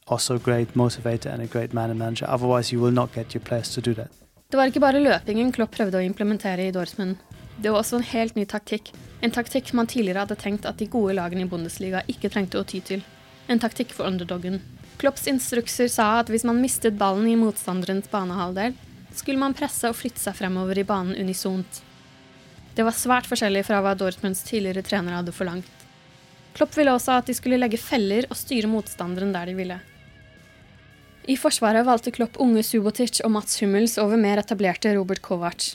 [0.07, 2.25] also a great motivator and a great man manager.
[2.27, 4.11] Otherwise, you will not get your players to do that.
[4.51, 7.15] Det var ikke bare løpingen Klopp prøvde å implementere i Dortmund.
[7.61, 8.93] Det var også en helt ny taktikk.
[9.21, 12.67] En taktikk man tidligere hadde tenkt at de gode lagene i Bundesliga ikke trengte å
[12.67, 13.03] ty til.
[13.51, 14.61] En taktikk for underdoggen.
[14.99, 18.77] Klopps instrukser sa at hvis man mistet ballen i motstanderens banehalvdel,
[19.15, 21.81] skulle man presse og flytte seg fremover i banen unisont.
[22.75, 25.85] Det var svært forskjellig fra hva Dortmunds tidligere trenere hadde forlangt.
[26.55, 29.81] Klopp ville også at de skulle legge feller og styre motstanderen der de ville.
[31.29, 35.73] I Forsvaret valgte Klopp unge Subotic og Mats Hummels over mer etablerte Robert Kovac.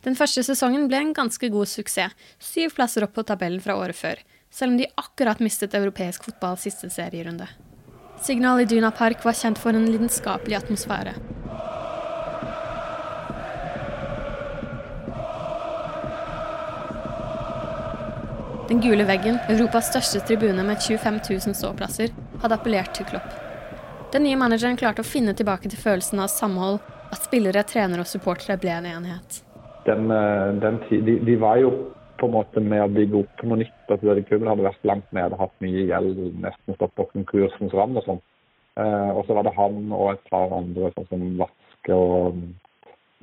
[0.00, 3.98] Den første sesongen ble en ganske god suksess, syv plasser opp på tabellen fra året
[3.98, 7.48] før, selv om de akkurat mistet europeisk fotball siste serierunde.
[8.20, 11.14] Signal Iduna Park var kjent for en lidenskapelig atmosfære.
[18.70, 23.32] Den gule veggen, Europas største tribune med 25 000 ståplasser, hadde appellert til Klopp.
[24.14, 26.78] Den nye manageren klarte å finne tilbake til følelsen av samhold,
[27.10, 29.40] at spillere, trenere og supportere ble en enhet.
[29.86, 31.70] Den, eh, den, de, de, var jo
[32.20, 33.78] på en måte med å bygge opp noe nytt.
[33.88, 38.06] altså Klubben hadde vært langt nede, hatt mye gjeld, nesten stått på konkursens rand og
[38.06, 38.22] sånn.
[38.80, 42.42] Eh, og så var det han og et par andre, sånn som Vaske og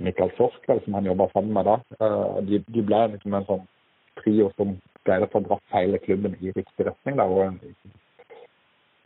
[0.03, 1.77] Mikael Sorskveld, som han jobba sammen med da.
[2.01, 3.63] Eh, de, de, ble liksom en sånn
[4.21, 4.75] trio som
[5.07, 7.17] greide å dra hele klubben i riktig retning.
[7.21, 7.61] Da, og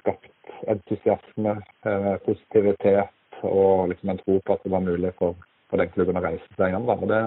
[0.01, 0.31] skapt
[0.71, 5.35] entusiasme, eh, positivitet og liksom en tro på at det var mulig for,
[5.71, 6.85] for den klubben å reise seg igjen.
[6.89, 6.97] Da.
[6.99, 7.21] Og det,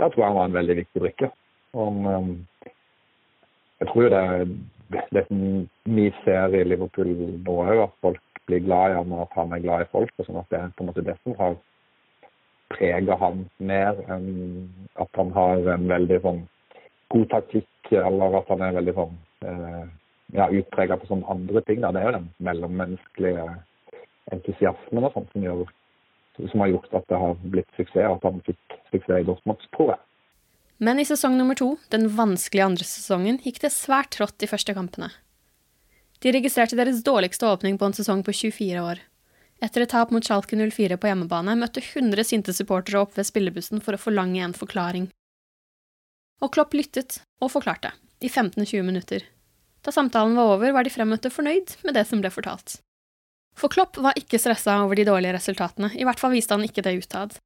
[0.00, 1.30] det tror jeg var en veldig viktig brikke.
[1.78, 2.32] Og, um,
[3.80, 4.24] jeg tror jo det,
[5.14, 5.42] det som
[5.96, 7.14] vi ser i Liverpool
[7.46, 10.12] nå òg, at folk blir glad i ham og at han er glad i folk.
[10.18, 11.56] og sånn at Det på en måte det som har
[12.70, 14.28] prega han mer enn
[15.02, 16.44] at han har en veldig sånn
[17.10, 19.16] god taktikk, eller at han er veldig sånn
[19.50, 19.86] eh,
[20.36, 21.80] ja, utprega på sånne andre ting.
[21.82, 21.90] Da.
[21.90, 23.46] Det er jo den mellommenneskelige
[24.34, 25.64] entusiasmen og sånt som, gjør,
[26.52, 29.94] som har gjort at det har blitt suksess, at han fikk suksess i Dortmund, tror
[29.94, 30.02] jeg.
[30.80, 34.72] Men i sesong nummer to, den vanskelige andre sesongen, gikk det svært trått de første
[34.76, 35.10] kampene.
[36.24, 39.02] De registrerte deres dårligste åpning på en sesong på 24 år.
[39.60, 43.84] Etter et tap mot Schalke 04 på hjemmebane møtte 100 sinte supportere opp ved spillebussen
[43.84, 45.10] for å forlange en forklaring.
[46.40, 47.92] Og Klopp lyttet, og forklarte,
[48.24, 49.26] i 15-20 minutter.
[49.84, 52.80] Da samtalen var over, var de fremmøtte fornøyd med det som ble fortalt.
[53.60, 56.84] For Klopp var ikke stressa over de dårlige resultatene, i hvert fall viste han ikke
[56.86, 57.36] det utad.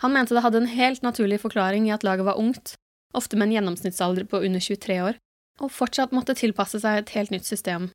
[0.00, 2.74] Han mente det hadde en helt naturlig forklaring i at laget var ungt,
[3.16, 5.18] ofte med en gjennomsnittsalder på under 23 år,
[5.60, 7.90] og fortsatt måtte tilpasse seg et helt nytt system.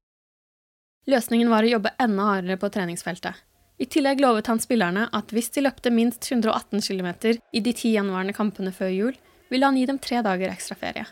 [1.09, 3.33] Løsningen var å jobbe enda hardere på treningsfeltet.
[3.81, 7.95] I tillegg lovet han spillerne at hvis de løpte minst 118 km i de ti
[7.95, 9.17] gjenværende kampene før jul,
[9.49, 11.07] ville han gi dem tre dager ekstra ferie.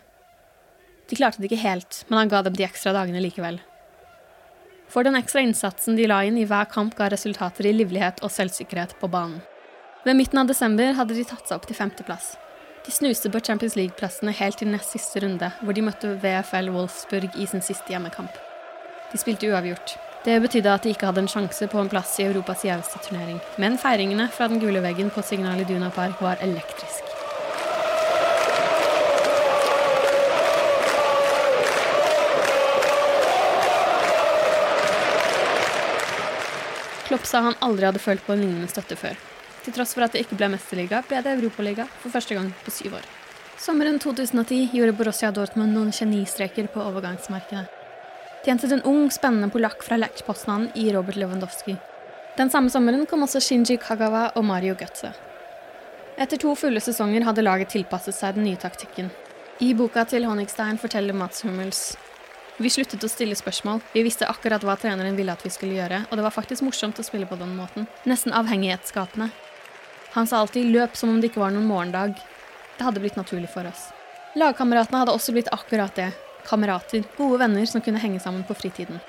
[1.10, 3.58] De klarte det ikke helt, men han ga dem de ekstra dagene likevel.
[4.90, 8.34] For den ekstra innsatsen de la inn i hver kamp, ga resultater i livlighet og
[8.34, 9.42] selvsikkerhet på banen.
[10.06, 12.34] Ved midten av desember hadde de tatt seg opp til femteplass.
[12.86, 17.36] De snuste på Champions League-plassene helt til nest siste runde, hvor de møtte VFL Wolfsburg
[17.38, 18.34] i sin siste hjemmekamp.
[19.12, 19.98] De spilte uavgjort.
[20.26, 23.38] Det betydde at de ikke hadde en sjanse på en plass i Europas gjeveste turnering,
[23.62, 27.19] men feiringene fra den gule veggen på Signal Iduna Park var elektrisk.
[37.10, 39.16] Klopp sa han aldri hadde følt på en lignende støtte før.
[39.66, 42.74] Til tross for at det ikke ble mesterliga, ble det Europaliga for første gang på
[42.74, 43.08] syv år.
[43.58, 47.66] Sommeren 2010 gjorde Borussia Dortmund noen genistreker på overgangsmarkedet.
[48.44, 51.80] De hentet en ung, spennende polakk fra Lech Poznan i Robert Lewandowski.
[52.38, 55.10] Den samme sommeren kom også Shinji Kagawa og Mario Götze.
[56.14, 59.10] Etter to fulle sesonger hadde laget tilpasset seg den nye taktikken.
[59.66, 61.98] I boka til Honigstein forteller Mats Hummels
[62.64, 63.80] vi sluttet å stille spørsmål.
[63.94, 67.00] Vi visste akkurat hva treneren ville at vi skulle gjøre, og det var faktisk morsomt
[67.00, 67.88] å spille på den måten.
[68.10, 69.30] Nesten avhengighetsskapende.
[70.16, 72.18] Han sa alltid 'løp som om det ikke var noen morgendag'.
[72.78, 73.92] Det hadde blitt naturlig for oss.
[74.36, 76.12] Lagkameratene hadde også blitt akkurat det.
[76.46, 77.04] Kamerater.
[77.18, 79.00] Gode venner som kunne henge sammen på fritiden.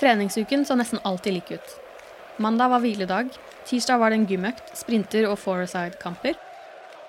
[0.00, 1.76] Treningsuken så nesten alltid lik ut.
[2.38, 3.30] Mandag var hviledag.
[3.66, 6.34] Tirsdag var det en gymøkt, sprinter og four-side-kamper.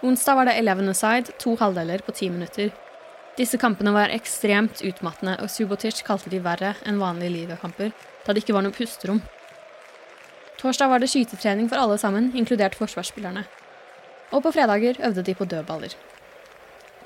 [0.02, 2.72] Onsdag var det eleven aside, to halvdeler på ti minutter.
[3.38, 7.92] Disse kampene var ekstremt utmattende, og Subotic kalte de verre enn vanlige ligakamper,
[8.26, 9.22] da det ikke var noe pusterom.
[10.58, 13.46] Torsdag var det skytetrening for alle sammen, inkludert forsvarsspillerne.
[14.34, 15.94] Og på fredager øvde de på dødballer.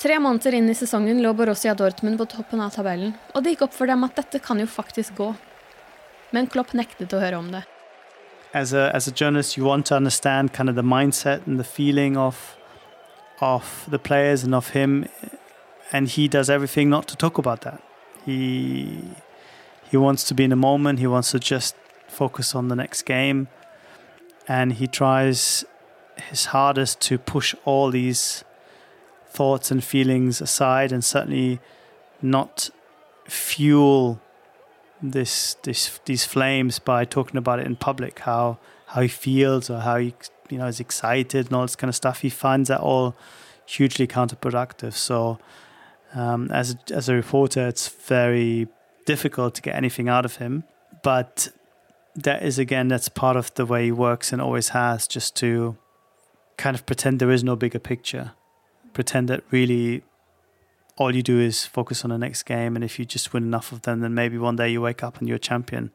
[0.02, 3.68] Tre måneder inn i sesongen lå Borussia Dortmund på toppen av tabellen, og det gikk
[3.68, 5.28] opp for dem at dette kan jo faktisk gå.
[6.32, 7.66] Men Klopp nektet å høre om det.
[8.54, 11.68] As a as a journalist, you want to understand kind of the mindset and the
[11.68, 12.58] feeling of
[13.42, 15.06] of the players and of him,
[15.92, 17.82] and he does everything not to talk about that.
[18.26, 19.04] He
[19.90, 21.00] he wants to be in the moment.
[21.00, 21.76] He wants to just
[22.08, 23.48] focus on the next game,
[24.48, 25.66] and he tries
[26.30, 28.44] his hardest to push all these
[29.28, 31.60] thoughts and feelings aside, and certainly
[32.22, 32.70] not
[33.26, 34.20] fuel
[35.02, 38.20] this this these flames by talking about it in public.
[38.20, 40.14] How how he feels or how he
[40.50, 42.22] you know is excited and all this kind of stuff.
[42.22, 43.16] He finds that all
[43.66, 44.94] hugely counterproductive.
[44.94, 45.40] So
[46.14, 48.68] um, as a, as a reporter, it's very
[49.06, 50.64] difficult to get anything out of him.
[51.04, 51.50] But
[52.16, 55.78] that is again that's part of the way he works and always has, just to
[56.58, 58.32] kind of pretend there is no bigger picture,
[58.94, 60.04] pretend that really
[60.98, 63.72] all you do is focus on the next game, and if you just win enough
[63.72, 65.90] of them, then maybe one day you wake up and you're a champion.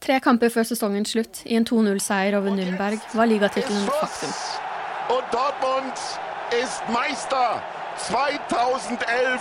[0.00, 4.30] Tre kamper før sesongens slutt, i en 2-0-seier over Nürnberg, var ligatittelen et faktum.
[5.10, 5.98] Og Dortmund
[6.62, 9.40] ist Meister 2011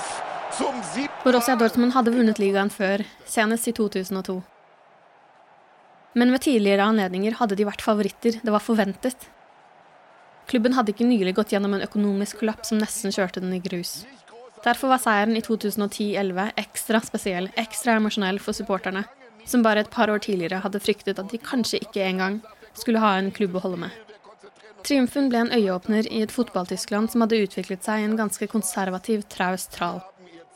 [0.58, 4.40] zum siebten Borussia Dortmund hadde vunnet ligaen før, senest i 2002.
[6.18, 9.28] Men ved tidligere anledninger hadde de vært favoritter, det var forventet.
[10.50, 14.00] Klubben hadde ikke nylig gått gjennom en økonomisk kollaps som nesten kjørte den i grus.
[14.66, 19.06] Derfor var seieren i 2010-11 ekstra spesiell, ekstra emosjonell for supporterne,
[19.46, 22.42] som bare et par år tidligere hadde fryktet at de kanskje ikke engang
[22.74, 24.07] skulle ha en klubb å holde med.
[24.88, 29.26] Triumfen ble en øyeåpner i et fotball-Tyskland som hadde utviklet seg i en ganske konservativ,
[29.28, 29.98] traust tral.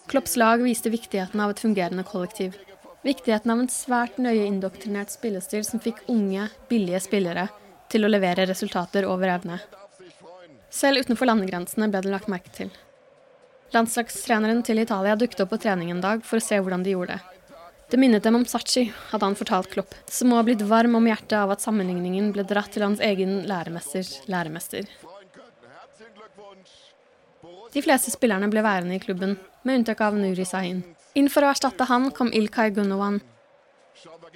[0.08, 2.56] Klopps lag viste viktigheten av et fungerende kollektiv.
[3.04, 7.50] Viktigheten av en svært nøye indoktrinert spillestil som fikk unge, billige spillere
[7.92, 9.60] til å levere resultater over evne.
[10.72, 12.72] Selv utenfor landegrensene ble det lagt merke til.
[13.76, 17.20] Landslagstreneren til Italia dukket opp på trening en dag for å se hvordan de gjorde
[17.20, 17.41] det.
[17.92, 21.08] Det minnet dem om Sachi, hadde han fortalt Klopp, som må ha blitt varm om
[21.10, 24.88] hjertet av at sammenligningen ble dratt til hans egen læremesters læremester.
[27.74, 29.36] De fleste spillerne ble værende i klubben,
[29.68, 30.80] med unntak av Nuri Sahin.
[31.20, 33.20] Inn for å erstatte han kom Ilkay Gundogan.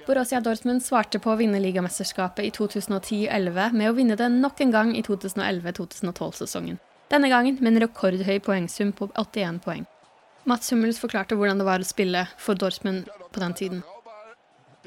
[0.04, 4.76] Borussia Dortmund svarte på å vinne ligamesterskapet i 2010-11 med å vinne det nok en
[4.76, 6.76] gang i 2011-2012-sesongen.
[7.08, 9.88] Denne gangen med en rekordhøy poengsum på 81 poeng.
[10.46, 13.80] Mats Hummels forklarte hvordan det var å spille for Dortmund på den tiden.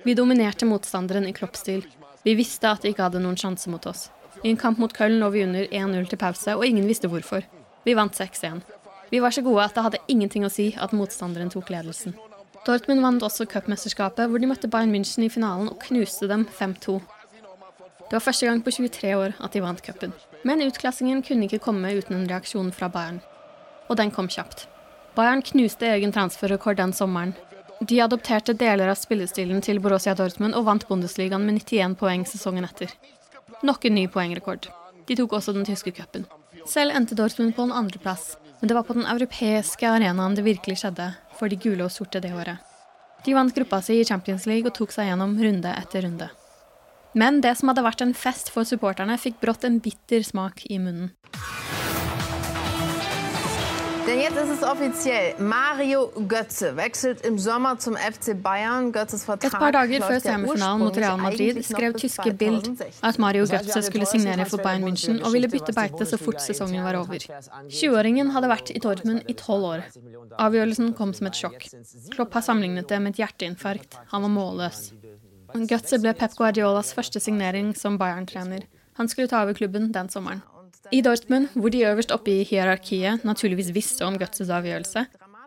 [0.05, 1.83] Vi dominerte motstanderen i kloppstil.
[2.23, 4.05] Vi visste at de ikke hadde noen sjanse mot oss.
[4.39, 7.43] I en kamp mot Köln lå vi under 1-0 til pause, og ingen visste hvorfor.
[7.83, 8.61] Vi vant 6-1.
[9.11, 12.15] Vi var så gode at det hadde ingenting å si at motstanderen tok ledelsen.
[12.63, 17.01] Dortmund vant også cupmesterskapet, hvor de møtte Bayern München i finalen og knuste dem 5-2.
[18.07, 20.15] Det var første gang på 23 år at de vant cupen.
[20.47, 23.19] Men utklassingen kunne ikke komme uten en reaksjon fra Bayern.
[23.91, 24.69] Og den kom kjapt.
[25.15, 27.33] Bayern knuste egen transferrekord den sommeren.
[27.79, 32.67] De adopterte deler av spillestilen til Borussia Dortmund og vant Bundesligaen med 91 poeng sesongen
[32.67, 32.91] etter.
[33.63, 34.67] Nok en ny poengrekord.
[35.07, 36.27] De tok også den tyske cupen.
[36.67, 40.81] Selv endte Dortmund på en andreplass, men det var på den europeiske arenaen det virkelig
[40.81, 42.59] skjedde for de gule og sorte det året.
[43.25, 46.29] De vant gruppa si i Champions League og tok seg gjennom runde etter runde.
[47.17, 50.77] Men det som hadde vært en fest for supporterne, fikk brått en bitter smak i
[50.79, 51.15] munnen.
[54.09, 55.35] Denn jetzt ist es offiziell.
[55.37, 58.91] Mario Götze wechselt im Sommer zum FC Bayern.
[58.91, 63.45] Götzes Vertrag Et par dager før semifinalen mot Real Madrid skrev tyske Bild at Mario
[63.45, 67.21] Götze skulle signere for Bayern München og ville bytte beite så fort sesongen var over.
[67.69, 69.85] 20-åringen hadde vært i Dortmund i tolv år.
[70.41, 71.69] Avgjørelsen kom som et sjokk.
[72.09, 73.99] Klopp har sammenlignet det med et hjerteinfarkt.
[74.09, 74.87] Han var målløs.
[75.69, 78.65] Götze ble Pep Guardiolas første signering som Bayern-trener.
[78.97, 80.41] Han skulle ta over klubben den sommeren.
[80.89, 85.03] I Dortmund, hvor de øverst oppe i hierarkiet naturligvis visste om Götzes avgjørelse,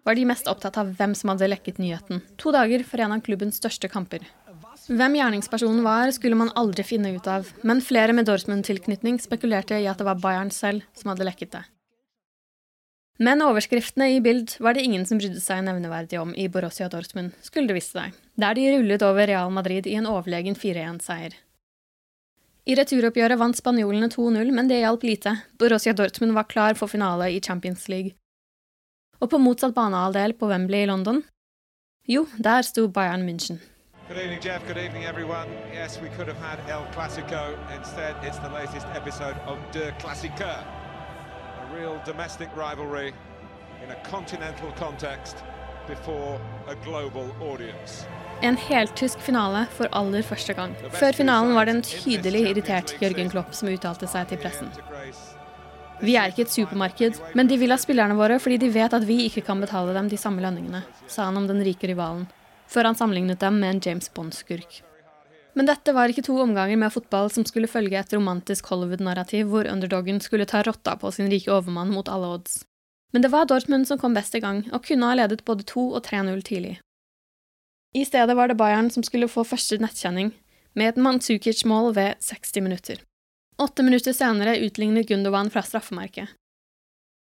[0.07, 3.25] var de mest opptatt av hvem som hadde lekket nyheten, to dager for en av
[3.27, 4.23] klubbens største kamper.
[4.87, 9.91] Hvem gjerningspersonen var, skulle man aldri finne ut av, men flere med Dortmund-tilknytning spekulerte i
[9.91, 11.67] at det var Bayern selv som hadde lekket det.
[13.23, 17.35] Men overskriftene i Bild var det ingen som brydde seg nevneverdig om i Borussia Dortmund,
[17.43, 21.35] skulle det vise seg, der de rullet over Real Madrid i en overlegen 4-1-seier.
[22.63, 25.33] I returoppgjøret vant spanjolene 2-0, men det hjalp lite.
[25.59, 28.15] Borussia Dortmund var klar for finale i Champions League.
[29.19, 31.25] Og på motsatt banehalvdel på Wembley i London?
[32.07, 33.59] Jo, der sto Bayern München.
[34.07, 34.67] Good evening, Jeff.
[34.67, 35.49] Good evening, everyone.
[35.75, 37.59] Yes, we could have had El Clasico.
[37.75, 40.63] Instead, it's the latest episode of Der Clasica.
[41.63, 43.13] A real domestic rivalry
[43.83, 45.37] in a continental context
[45.89, 48.07] before a global audience.
[48.43, 50.75] En heltysk finale for aller første gang.
[50.91, 54.71] Før finalen var det en tydelig irritert Jørgen Klopp som uttalte seg til pressen.
[56.03, 59.05] Vi er ikke et supermarked, men de vil ha spillerne våre fordi de vet at
[59.07, 62.25] vi ikke kan betale dem de samme lønningene, sa han om den rike rivalen,
[62.67, 64.81] før han sammenlignet dem med en James Bond-skurk.
[65.55, 69.69] Men dette var ikke to omganger med fotball som skulle følge et romantisk Hollywood-narrativ hvor
[69.71, 72.63] underdogen skulle ta rotta på sin rike overmann mot alle odds.
[73.13, 75.85] Men det var Dortmund som kom best i gang, og kunne ha ledet både 2
[75.93, 76.79] og 3-0 tidlig.
[77.93, 80.33] I stedet var det Bayern som skulle få første nettkjenning,
[80.73, 83.03] med et Mandzukic-mål ved 60 minutter.
[83.61, 86.33] Åtte minutter senere utlignet Gundogan fra straffemerket.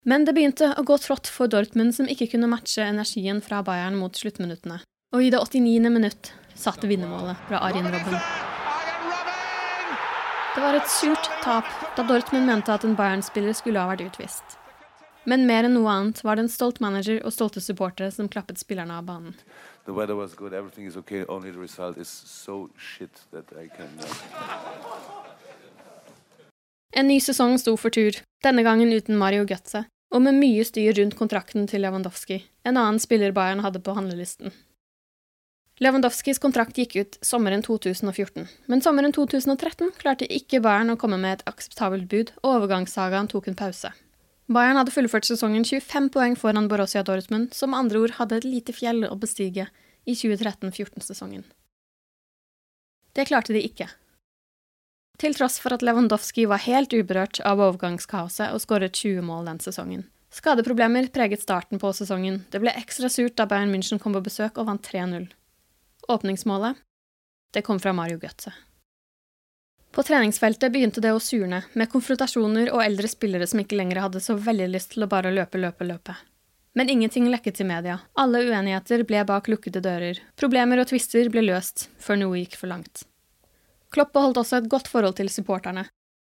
[0.05, 3.95] Men det begynte å gå trått for Dortmund, som ikke kunne matche energien fra Bayern
[3.99, 4.81] mot sluttminuttene.
[5.15, 5.89] Og i det 89.
[5.95, 8.19] minutt satte vinnermålet fra Arjen Robben.
[10.55, 14.58] Det var et surt tap, da Dortmund mente at en Bayern-spiller skulle ha vært utvist.
[15.29, 18.57] Men mer enn noe annet var det en stolt manager og stolte supportere som klappet
[18.57, 19.35] spillerne av banen.
[19.85, 23.67] The weather was good, everything is okay, only the result is so shit that I
[23.69, 23.93] can...
[26.97, 30.97] En ny sesong sto for tur, denne gangen uten Mario Götze, og med mye styr
[30.97, 34.49] rundt kontrakten til Lewandowski, en annen spiller Bayern hadde på handlelisten.
[35.79, 41.37] Lewandowskis kontrakt gikk ut sommeren 2014, men sommeren 2013 klarte ikke Bayern å komme med
[41.37, 43.93] et akseptabelt bud, og overgangssagaen tok en pause.
[44.49, 48.47] Bayern hadde fullført sesongen 25 poeng foran Borussia Dortmund, som med andre ord hadde et
[48.49, 49.67] lite fjell å bestige
[50.09, 51.45] i 2013-14-sesongen.
[53.13, 53.89] Det klarte de ikke,
[55.19, 59.59] til tross for at Lewandowski var helt uberørt av overgangskaoset og skåret 20 mål den
[59.59, 60.05] sesongen.
[60.31, 62.45] Skadeproblemer preget starten på sesongen.
[62.53, 65.27] Det ble ekstra surt da Bayern München kom på besøk og vant 3-0.
[66.07, 66.79] Åpningsmålet?
[67.51, 68.53] Det kom fra Mario Götze.
[69.91, 74.21] På treningsfeltet begynte det å surne, med konfrontasjoner og eldre spillere som ikke lenger hadde
[74.21, 76.15] så veldig lyst til å bare løpe, løpe, løpe.
[76.77, 77.97] Men ingenting lekket til media.
[78.13, 80.19] Alle uenigheter ble bak lukkede dører.
[80.37, 83.01] Problemer og tvister ble løst før noe gikk for langt.
[83.89, 85.87] Klopp beholdt også et godt forhold til supporterne.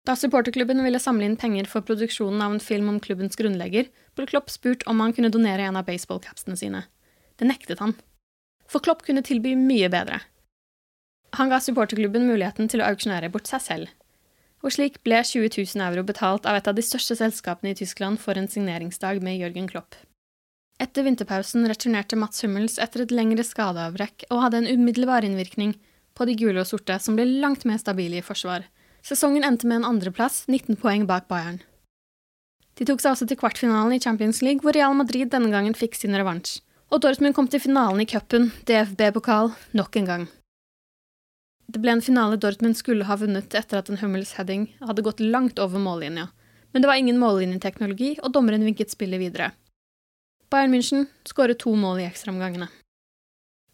[0.08, 4.26] Da supporterklubben ville samle inn penger for produksjonen av en film om klubbens grunnlegger, ble
[4.32, 6.86] Klopp spurt om han kunne donere en av baseballcapsene sine.
[7.38, 7.94] Det nektet han.
[8.72, 10.24] For Klopp kunne tilby mye bedre.
[11.40, 13.92] Han ga supporterklubben muligheten til å auksjonere bort seg selv.
[14.62, 18.20] Og slik ble 20 000 euro betalt av et av de største selskapene i Tyskland
[18.22, 19.96] for en signeringsdag med Jørgen Klopp.
[20.82, 25.76] Etter vinterpausen returnerte Mats Hummels etter et lengre skadeavbrekk og hadde en umiddelbar innvirkning
[26.18, 28.66] på de gule og sorte, som ble langt mer stabile i forsvar.
[29.06, 31.62] Sesongen endte med en andreplass, 19 poeng bak Bayern.
[32.78, 35.98] De tok seg også til kvartfinalen i Champions League, hvor Real Madrid denne gangen fikk
[35.98, 36.60] sin revansj.
[36.92, 40.30] Og Dortmund kom til finalen i cupen, DFB-pokal, nok en gang.
[41.72, 45.22] Det ble en finale Dortmund skulle ha vunnet etter at en Hummels heading hadde gått
[45.24, 46.28] langt over mållinja,
[46.72, 49.52] men det var ingen mållinjeteknologi, og dommeren vinket spillet videre.
[50.52, 52.68] Bayern München skåret to mål i ekstraomgangene.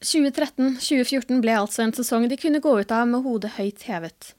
[0.06, 4.36] 2013-2014 ble altså en sesong de kunne gå ut av med hodet høyt hevet.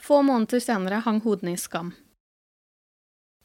[0.00, 1.92] Få måneder senere hang hodene i skam.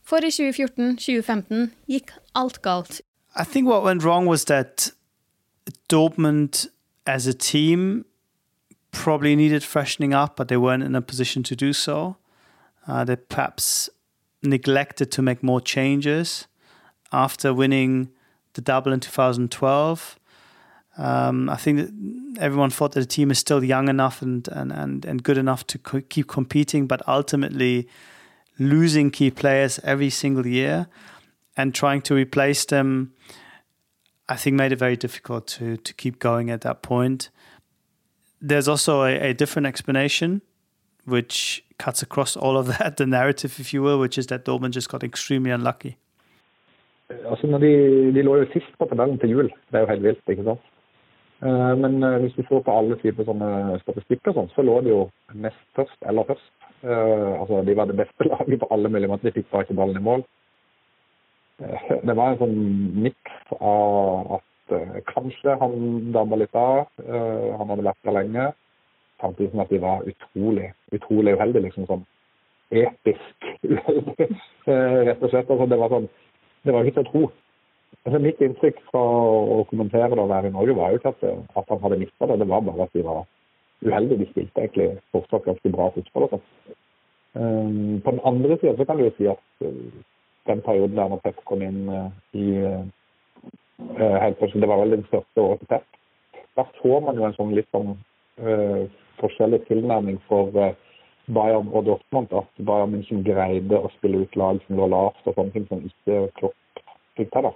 [0.08, 3.02] For i 2014-2015 gikk alt galt.
[3.36, 4.94] I think what went wrong was that
[5.90, 6.70] Dortmund
[7.06, 8.06] as a team
[8.92, 12.18] probably needed freshening up, but they weren't in a position to do so.
[12.88, 13.90] Uh, they perhaps
[14.44, 16.48] neglected to make more changes
[17.12, 18.10] after winning
[18.54, 20.20] the double in 2012.
[20.98, 24.72] Um, I think that everyone thought that the team is still young enough and and
[24.72, 27.88] and, and good enough to co- keep competing, but ultimately
[28.60, 30.88] losing key players every single year
[31.56, 33.14] and trying to replace them,
[34.28, 37.30] I think made it very difficult to to keep going at that point.
[38.42, 40.42] There's also a, a different explanation,
[41.06, 44.72] which cuts across all of that, the narrative, if you will, which is that Dortmund
[44.72, 45.98] just got extremely unlucky.
[47.26, 47.72] Altså, når de,
[48.16, 49.50] de lå jo sist på tabellen til jul.
[49.72, 50.62] Det er jo helt vilt, ikke sant?
[51.44, 54.94] Eh, men eh, hvis du så på alle typer sånne statistikker, sånn, så lå de
[54.94, 55.02] jo
[55.34, 56.52] nest først eller først.
[56.86, 59.30] Eh, altså, De var det beste laget på alle mulige måter.
[59.30, 60.24] De fikk bare ikke ballen i mål.
[61.62, 62.56] Det var en sånn
[63.04, 64.46] miks av at
[65.10, 65.76] kanskje han
[66.16, 66.88] dabba litt av.
[67.02, 68.48] Han hadde vært der lenge.
[69.22, 71.68] Samtidig som at de var utrolig utrolig uheldige.
[71.68, 72.04] liksom sånn
[72.72, 74.28] episk uheldige,
[75.08, 75.50] rett og slett.
[75.50, 76.10] Altså, det var sånn,
[76.64, 77.24] det var ikke til å tro.
[78.06, 81.26] Altså, mitt inntrykk fra å kommentere det å være i Norge var jo ikke at,
[81.60, 83.26] at han hadde mista det, det var bare at de var
[83.86, 84.22] uheldige.
[84.24, 86.30] De spilte egentlig fortsatt ganske bra fotball.
[86.30, 86.78] Altså.
[87.32, 89.70] På den andre sida så kan du jo si at
[90.50, 91.86] den perioden der når Pep kom inn
[92.36, 92.48] i
[93.98, 95.86] Det var vel den største året til Pep.
[96.56, 97.96] får så man jo en sånn litt sånn
[99.22, 100.50] forskjellig tilnærming for
[101.28, 102.34] Bayern og Dortmund.
[102.34, 105.84] At Bayern München greide å spille ut lag som lå lavt og sånne ting som
[105.88, 106.84] ikke Klopp
[107.20, 107.52] fikk til.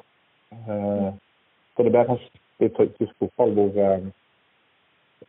[0.55, 1.09] Eh,
[1.75, 4.09] så det ble kanskje i tysk fotball hvor eh,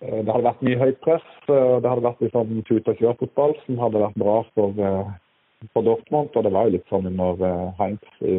[0.00, 1.28] det hadde vært mye høyt press.
[1.46, 4.82] Det hadde vært litt sånn tut og kjør-fotball som hadde vært bra for
[5.72, 8.34] for Dortmund, og det var jo litt sånn under uh, Heinz i,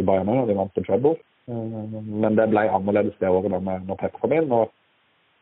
[0.00, 1.12] i Bayern når de vant til treble.
[1.50, 4.70] Uh, men det ble annerledes det året da når Pep kom inn, og,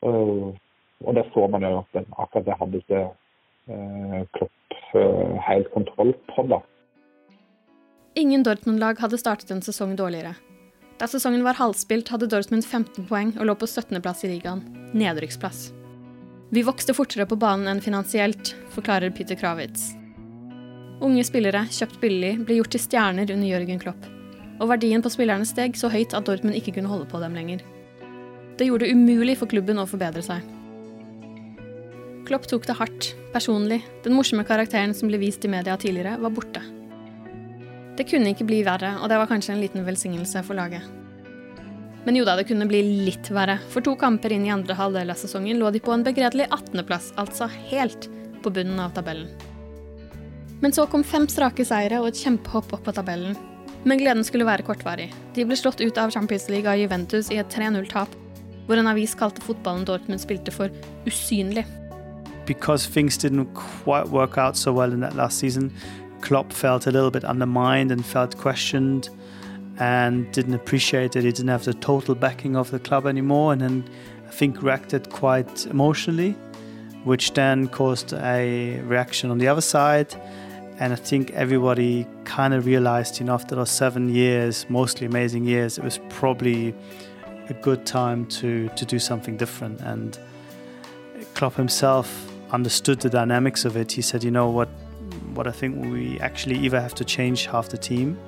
[0.02, 3.02] og det så man jo at akkurat det hadde ikke
[4.34, 4.94] Klopp
[5.46, 6.42] helt kontroll på.
[6.50, 6.58] da.
[8.18, 10.34] Ingen Dortmund-lag hadde startet en sesong dårligere.
[11.00, 14.64] Da sesongen var halvspilt, hadde Dortmund 15 poeng og lå på 17.-plass i ligaen.
[14.92, 15.70] Nedrykksplass.
[16.50, 19.92] Vi vokste fortere på banen enn finansielt, forklarer Peter Kravitz.
[21.00, 24.08] Unge spillere, kjøpt billig, ble gjort til stjerner under Jørgen Klopp.
[24.60, 27.64] Og verdien på spillerne steg så høyt at Dortmund ikke kunne holde på dem lenger.
[28.60, 30.44] Det gjorde det umulig for klubben å forbedre seg.
[32.28, 33.80] Klopp tok det hardt, personlig.
[34.04, 36.62] Den morsomme karakteren som ble vist i media tidligere, var borte.
[37.96, 40.84] Det kunne ikke bli verre, og det var kanskje en liten velsignelse for laget.
[42.04, 43.58] Men jo da, det kunne bli litt verre.
[43.72, 47.10] For to kamper inn i andre halvdel av sesongen lå de på en begredelig 18.-plass,
[47.20, 48.08] altså helt
[48.44, 49.28] på bunnen av tabellen.
[50.60, 53.36] Men så kom fem strake seire og et kjempehopp opp på tabellen.
[53.84, 55.08] Men gleden skulle være kortvarig.
[55.34, 58.12] De ble slått ut av Champions League av Juventus i et 3-0-tap,
[58.66, 60.68] hvor en avis kalte fotballen Dortmund spilte for
[61.08, 61.64] usynlig.
[62.46, 65.72] Because things didn't quite work out so well in that last season,
[66.20, 69.08] Klopp felt a little bit undermined and felt questioned
[69.78, 73.62] and didn't appreciate that he didn't have the total backing of the club anymore and
[73.62, 73.84] then
[74.28, 76.36] I think reacted quite emotionally,
[77.04, 80.14] which then caused a reaction on the other side
[80.80, 85.44] and I think everybody kind of realized, you know, after those seven years, mostly amazing
[85.44, 86.74] years, it was probably
[87.50, 89.80] a good time to to do something different.
[89.82, 90.18] And
[91.34, 92.08] Klopp himself
[92.50, 93.92] understood the dynamics of it.
[93.92, 94.68] He said, you know what,
[95.34, 98.18] what I think we actually either have to change half the team,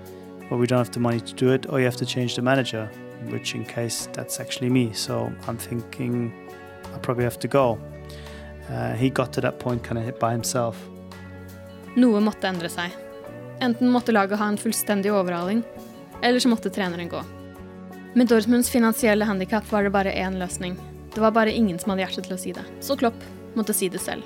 [0.51, 2.43] or we don't have the money to do it, or you have to change the
[2.43, 2.89] manager.
[3.31, 6.33] Which, in case that's actually me, so I'm thinking
[6.95, 7.79] I probably have to go.
[8.69, 10.77] Uh, he got to that point kind of hit by himself.
[11.93, 12.93] Noe måtte endre seg.
[13.61, 15.61] Enten måtte laget ha en fullstendig overhaling,
[16.23, 17.21] eller så måtte treneren gå.
[18.15, 20.79] Med Dortmunds finansielle handikap var det bare én løsning.
[21.15, 22.65] Det var bare ingen som hadde hjerte til å si det.
[22.81, 23.21] Så Klopp
[23.55, 24.25] måtte si det selv.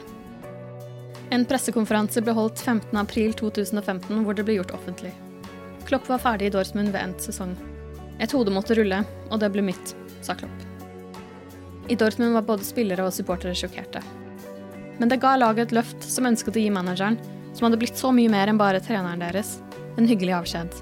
[1.34, 5.10] En pressekonferanse ble holdt 15.4.2015 hvor det ble gjort offentlig.
[5.86, 7.56] Klopp var ferdig i Dortmund ved endt sesong.
[8.22, 10.66] Et hode måtte rulle, og det ble mitt, sa Klopp.
[11.90, 14.02] I Dortmund var både spillere og supportere sjokkerte.
[14.98, 17.18] Men det ga laget et løft som ønsket å gi manageren
[17.56, 19.56] som hadde blitt så mye mer enn bare treneren deres,
[19.96, 20.76] en hyggelig avskjed.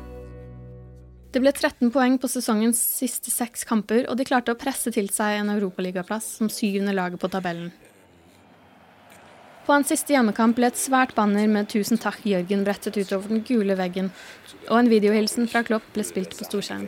[1.35, 5.09] Det ble 13 poeng på sesongens siste seks kamper, og de klarte å presse til
[5.15, 7.73] seg en europaligaplass som syvende laget på tabellen.
[9.65, 13.43] På hans siste hjemmekamp ble et svært banner med 'Tusen takk, Jørgen' brettet utover den
[13.49, 14.11] gule veggen,
[14.69, 16.87] og en videohilsen fra Klopp ble spilt på storskjerm.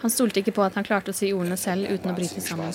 [0.00, 2.72] Han stolte ikke på at han klarte å si ordene selv uten å bryte sammen.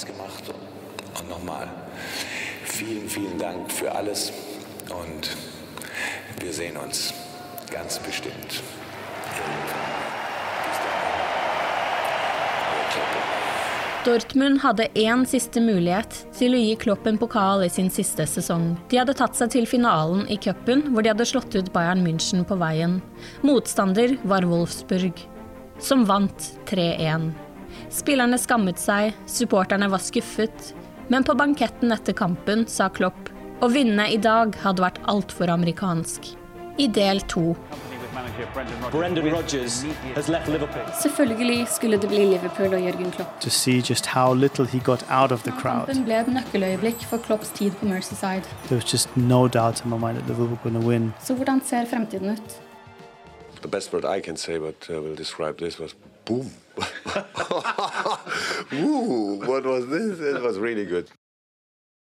[2.76, 4.32] Vielen, vielen Dank für alles
[4.92, 5.45] und
[6.42, 7.14] wir sehen uns
[7.72, 8.62] ganz bestimmt.
[14.06, 18.76] Dortmund hadde én siste mulighet til å gi Klopp en pokal i sin siste sesong.
[18.92, 22.46] De hadde tatt seg til finalen i cupen, hvor de hadde slått ut Bayern München
[22.46, 23.00] på veien.
[23.42, 25.18] Motstander var Wolfsburg,
[25.82, 27.32] som vant 3-1.
[27.90, 30.76] Spillerne skammet seg, supporterne var skuffet,
[31.10, 36.34] men på banketten etter kampen sa Klopp å vinne i dag hadde vært altfor amerikansk.
[36.78, 37.56] I del to.
[41.00, 43.40] Selvfølgelig skulle det bli Liverpool og Jørgen Klopp.
[43.42, 45.88] To see just how little he got out of the crowd.
[45.88, 48.44] Kampen ble et nøkkeløyeblikk for Klopps tid på Mercyside.
[48.68, 51.14] There was just no doubt in my mind that Liverpool were going to win.
[51.24, 52.60] Så hvordan ser fremtiden ut?
[53.62, 55.96] The best word I can say, but uh, will describe this was
[56.26, 56.52] boom.
[58.74, 60.20] Ooh, what was this?
[60.20, 61.08] It was really good.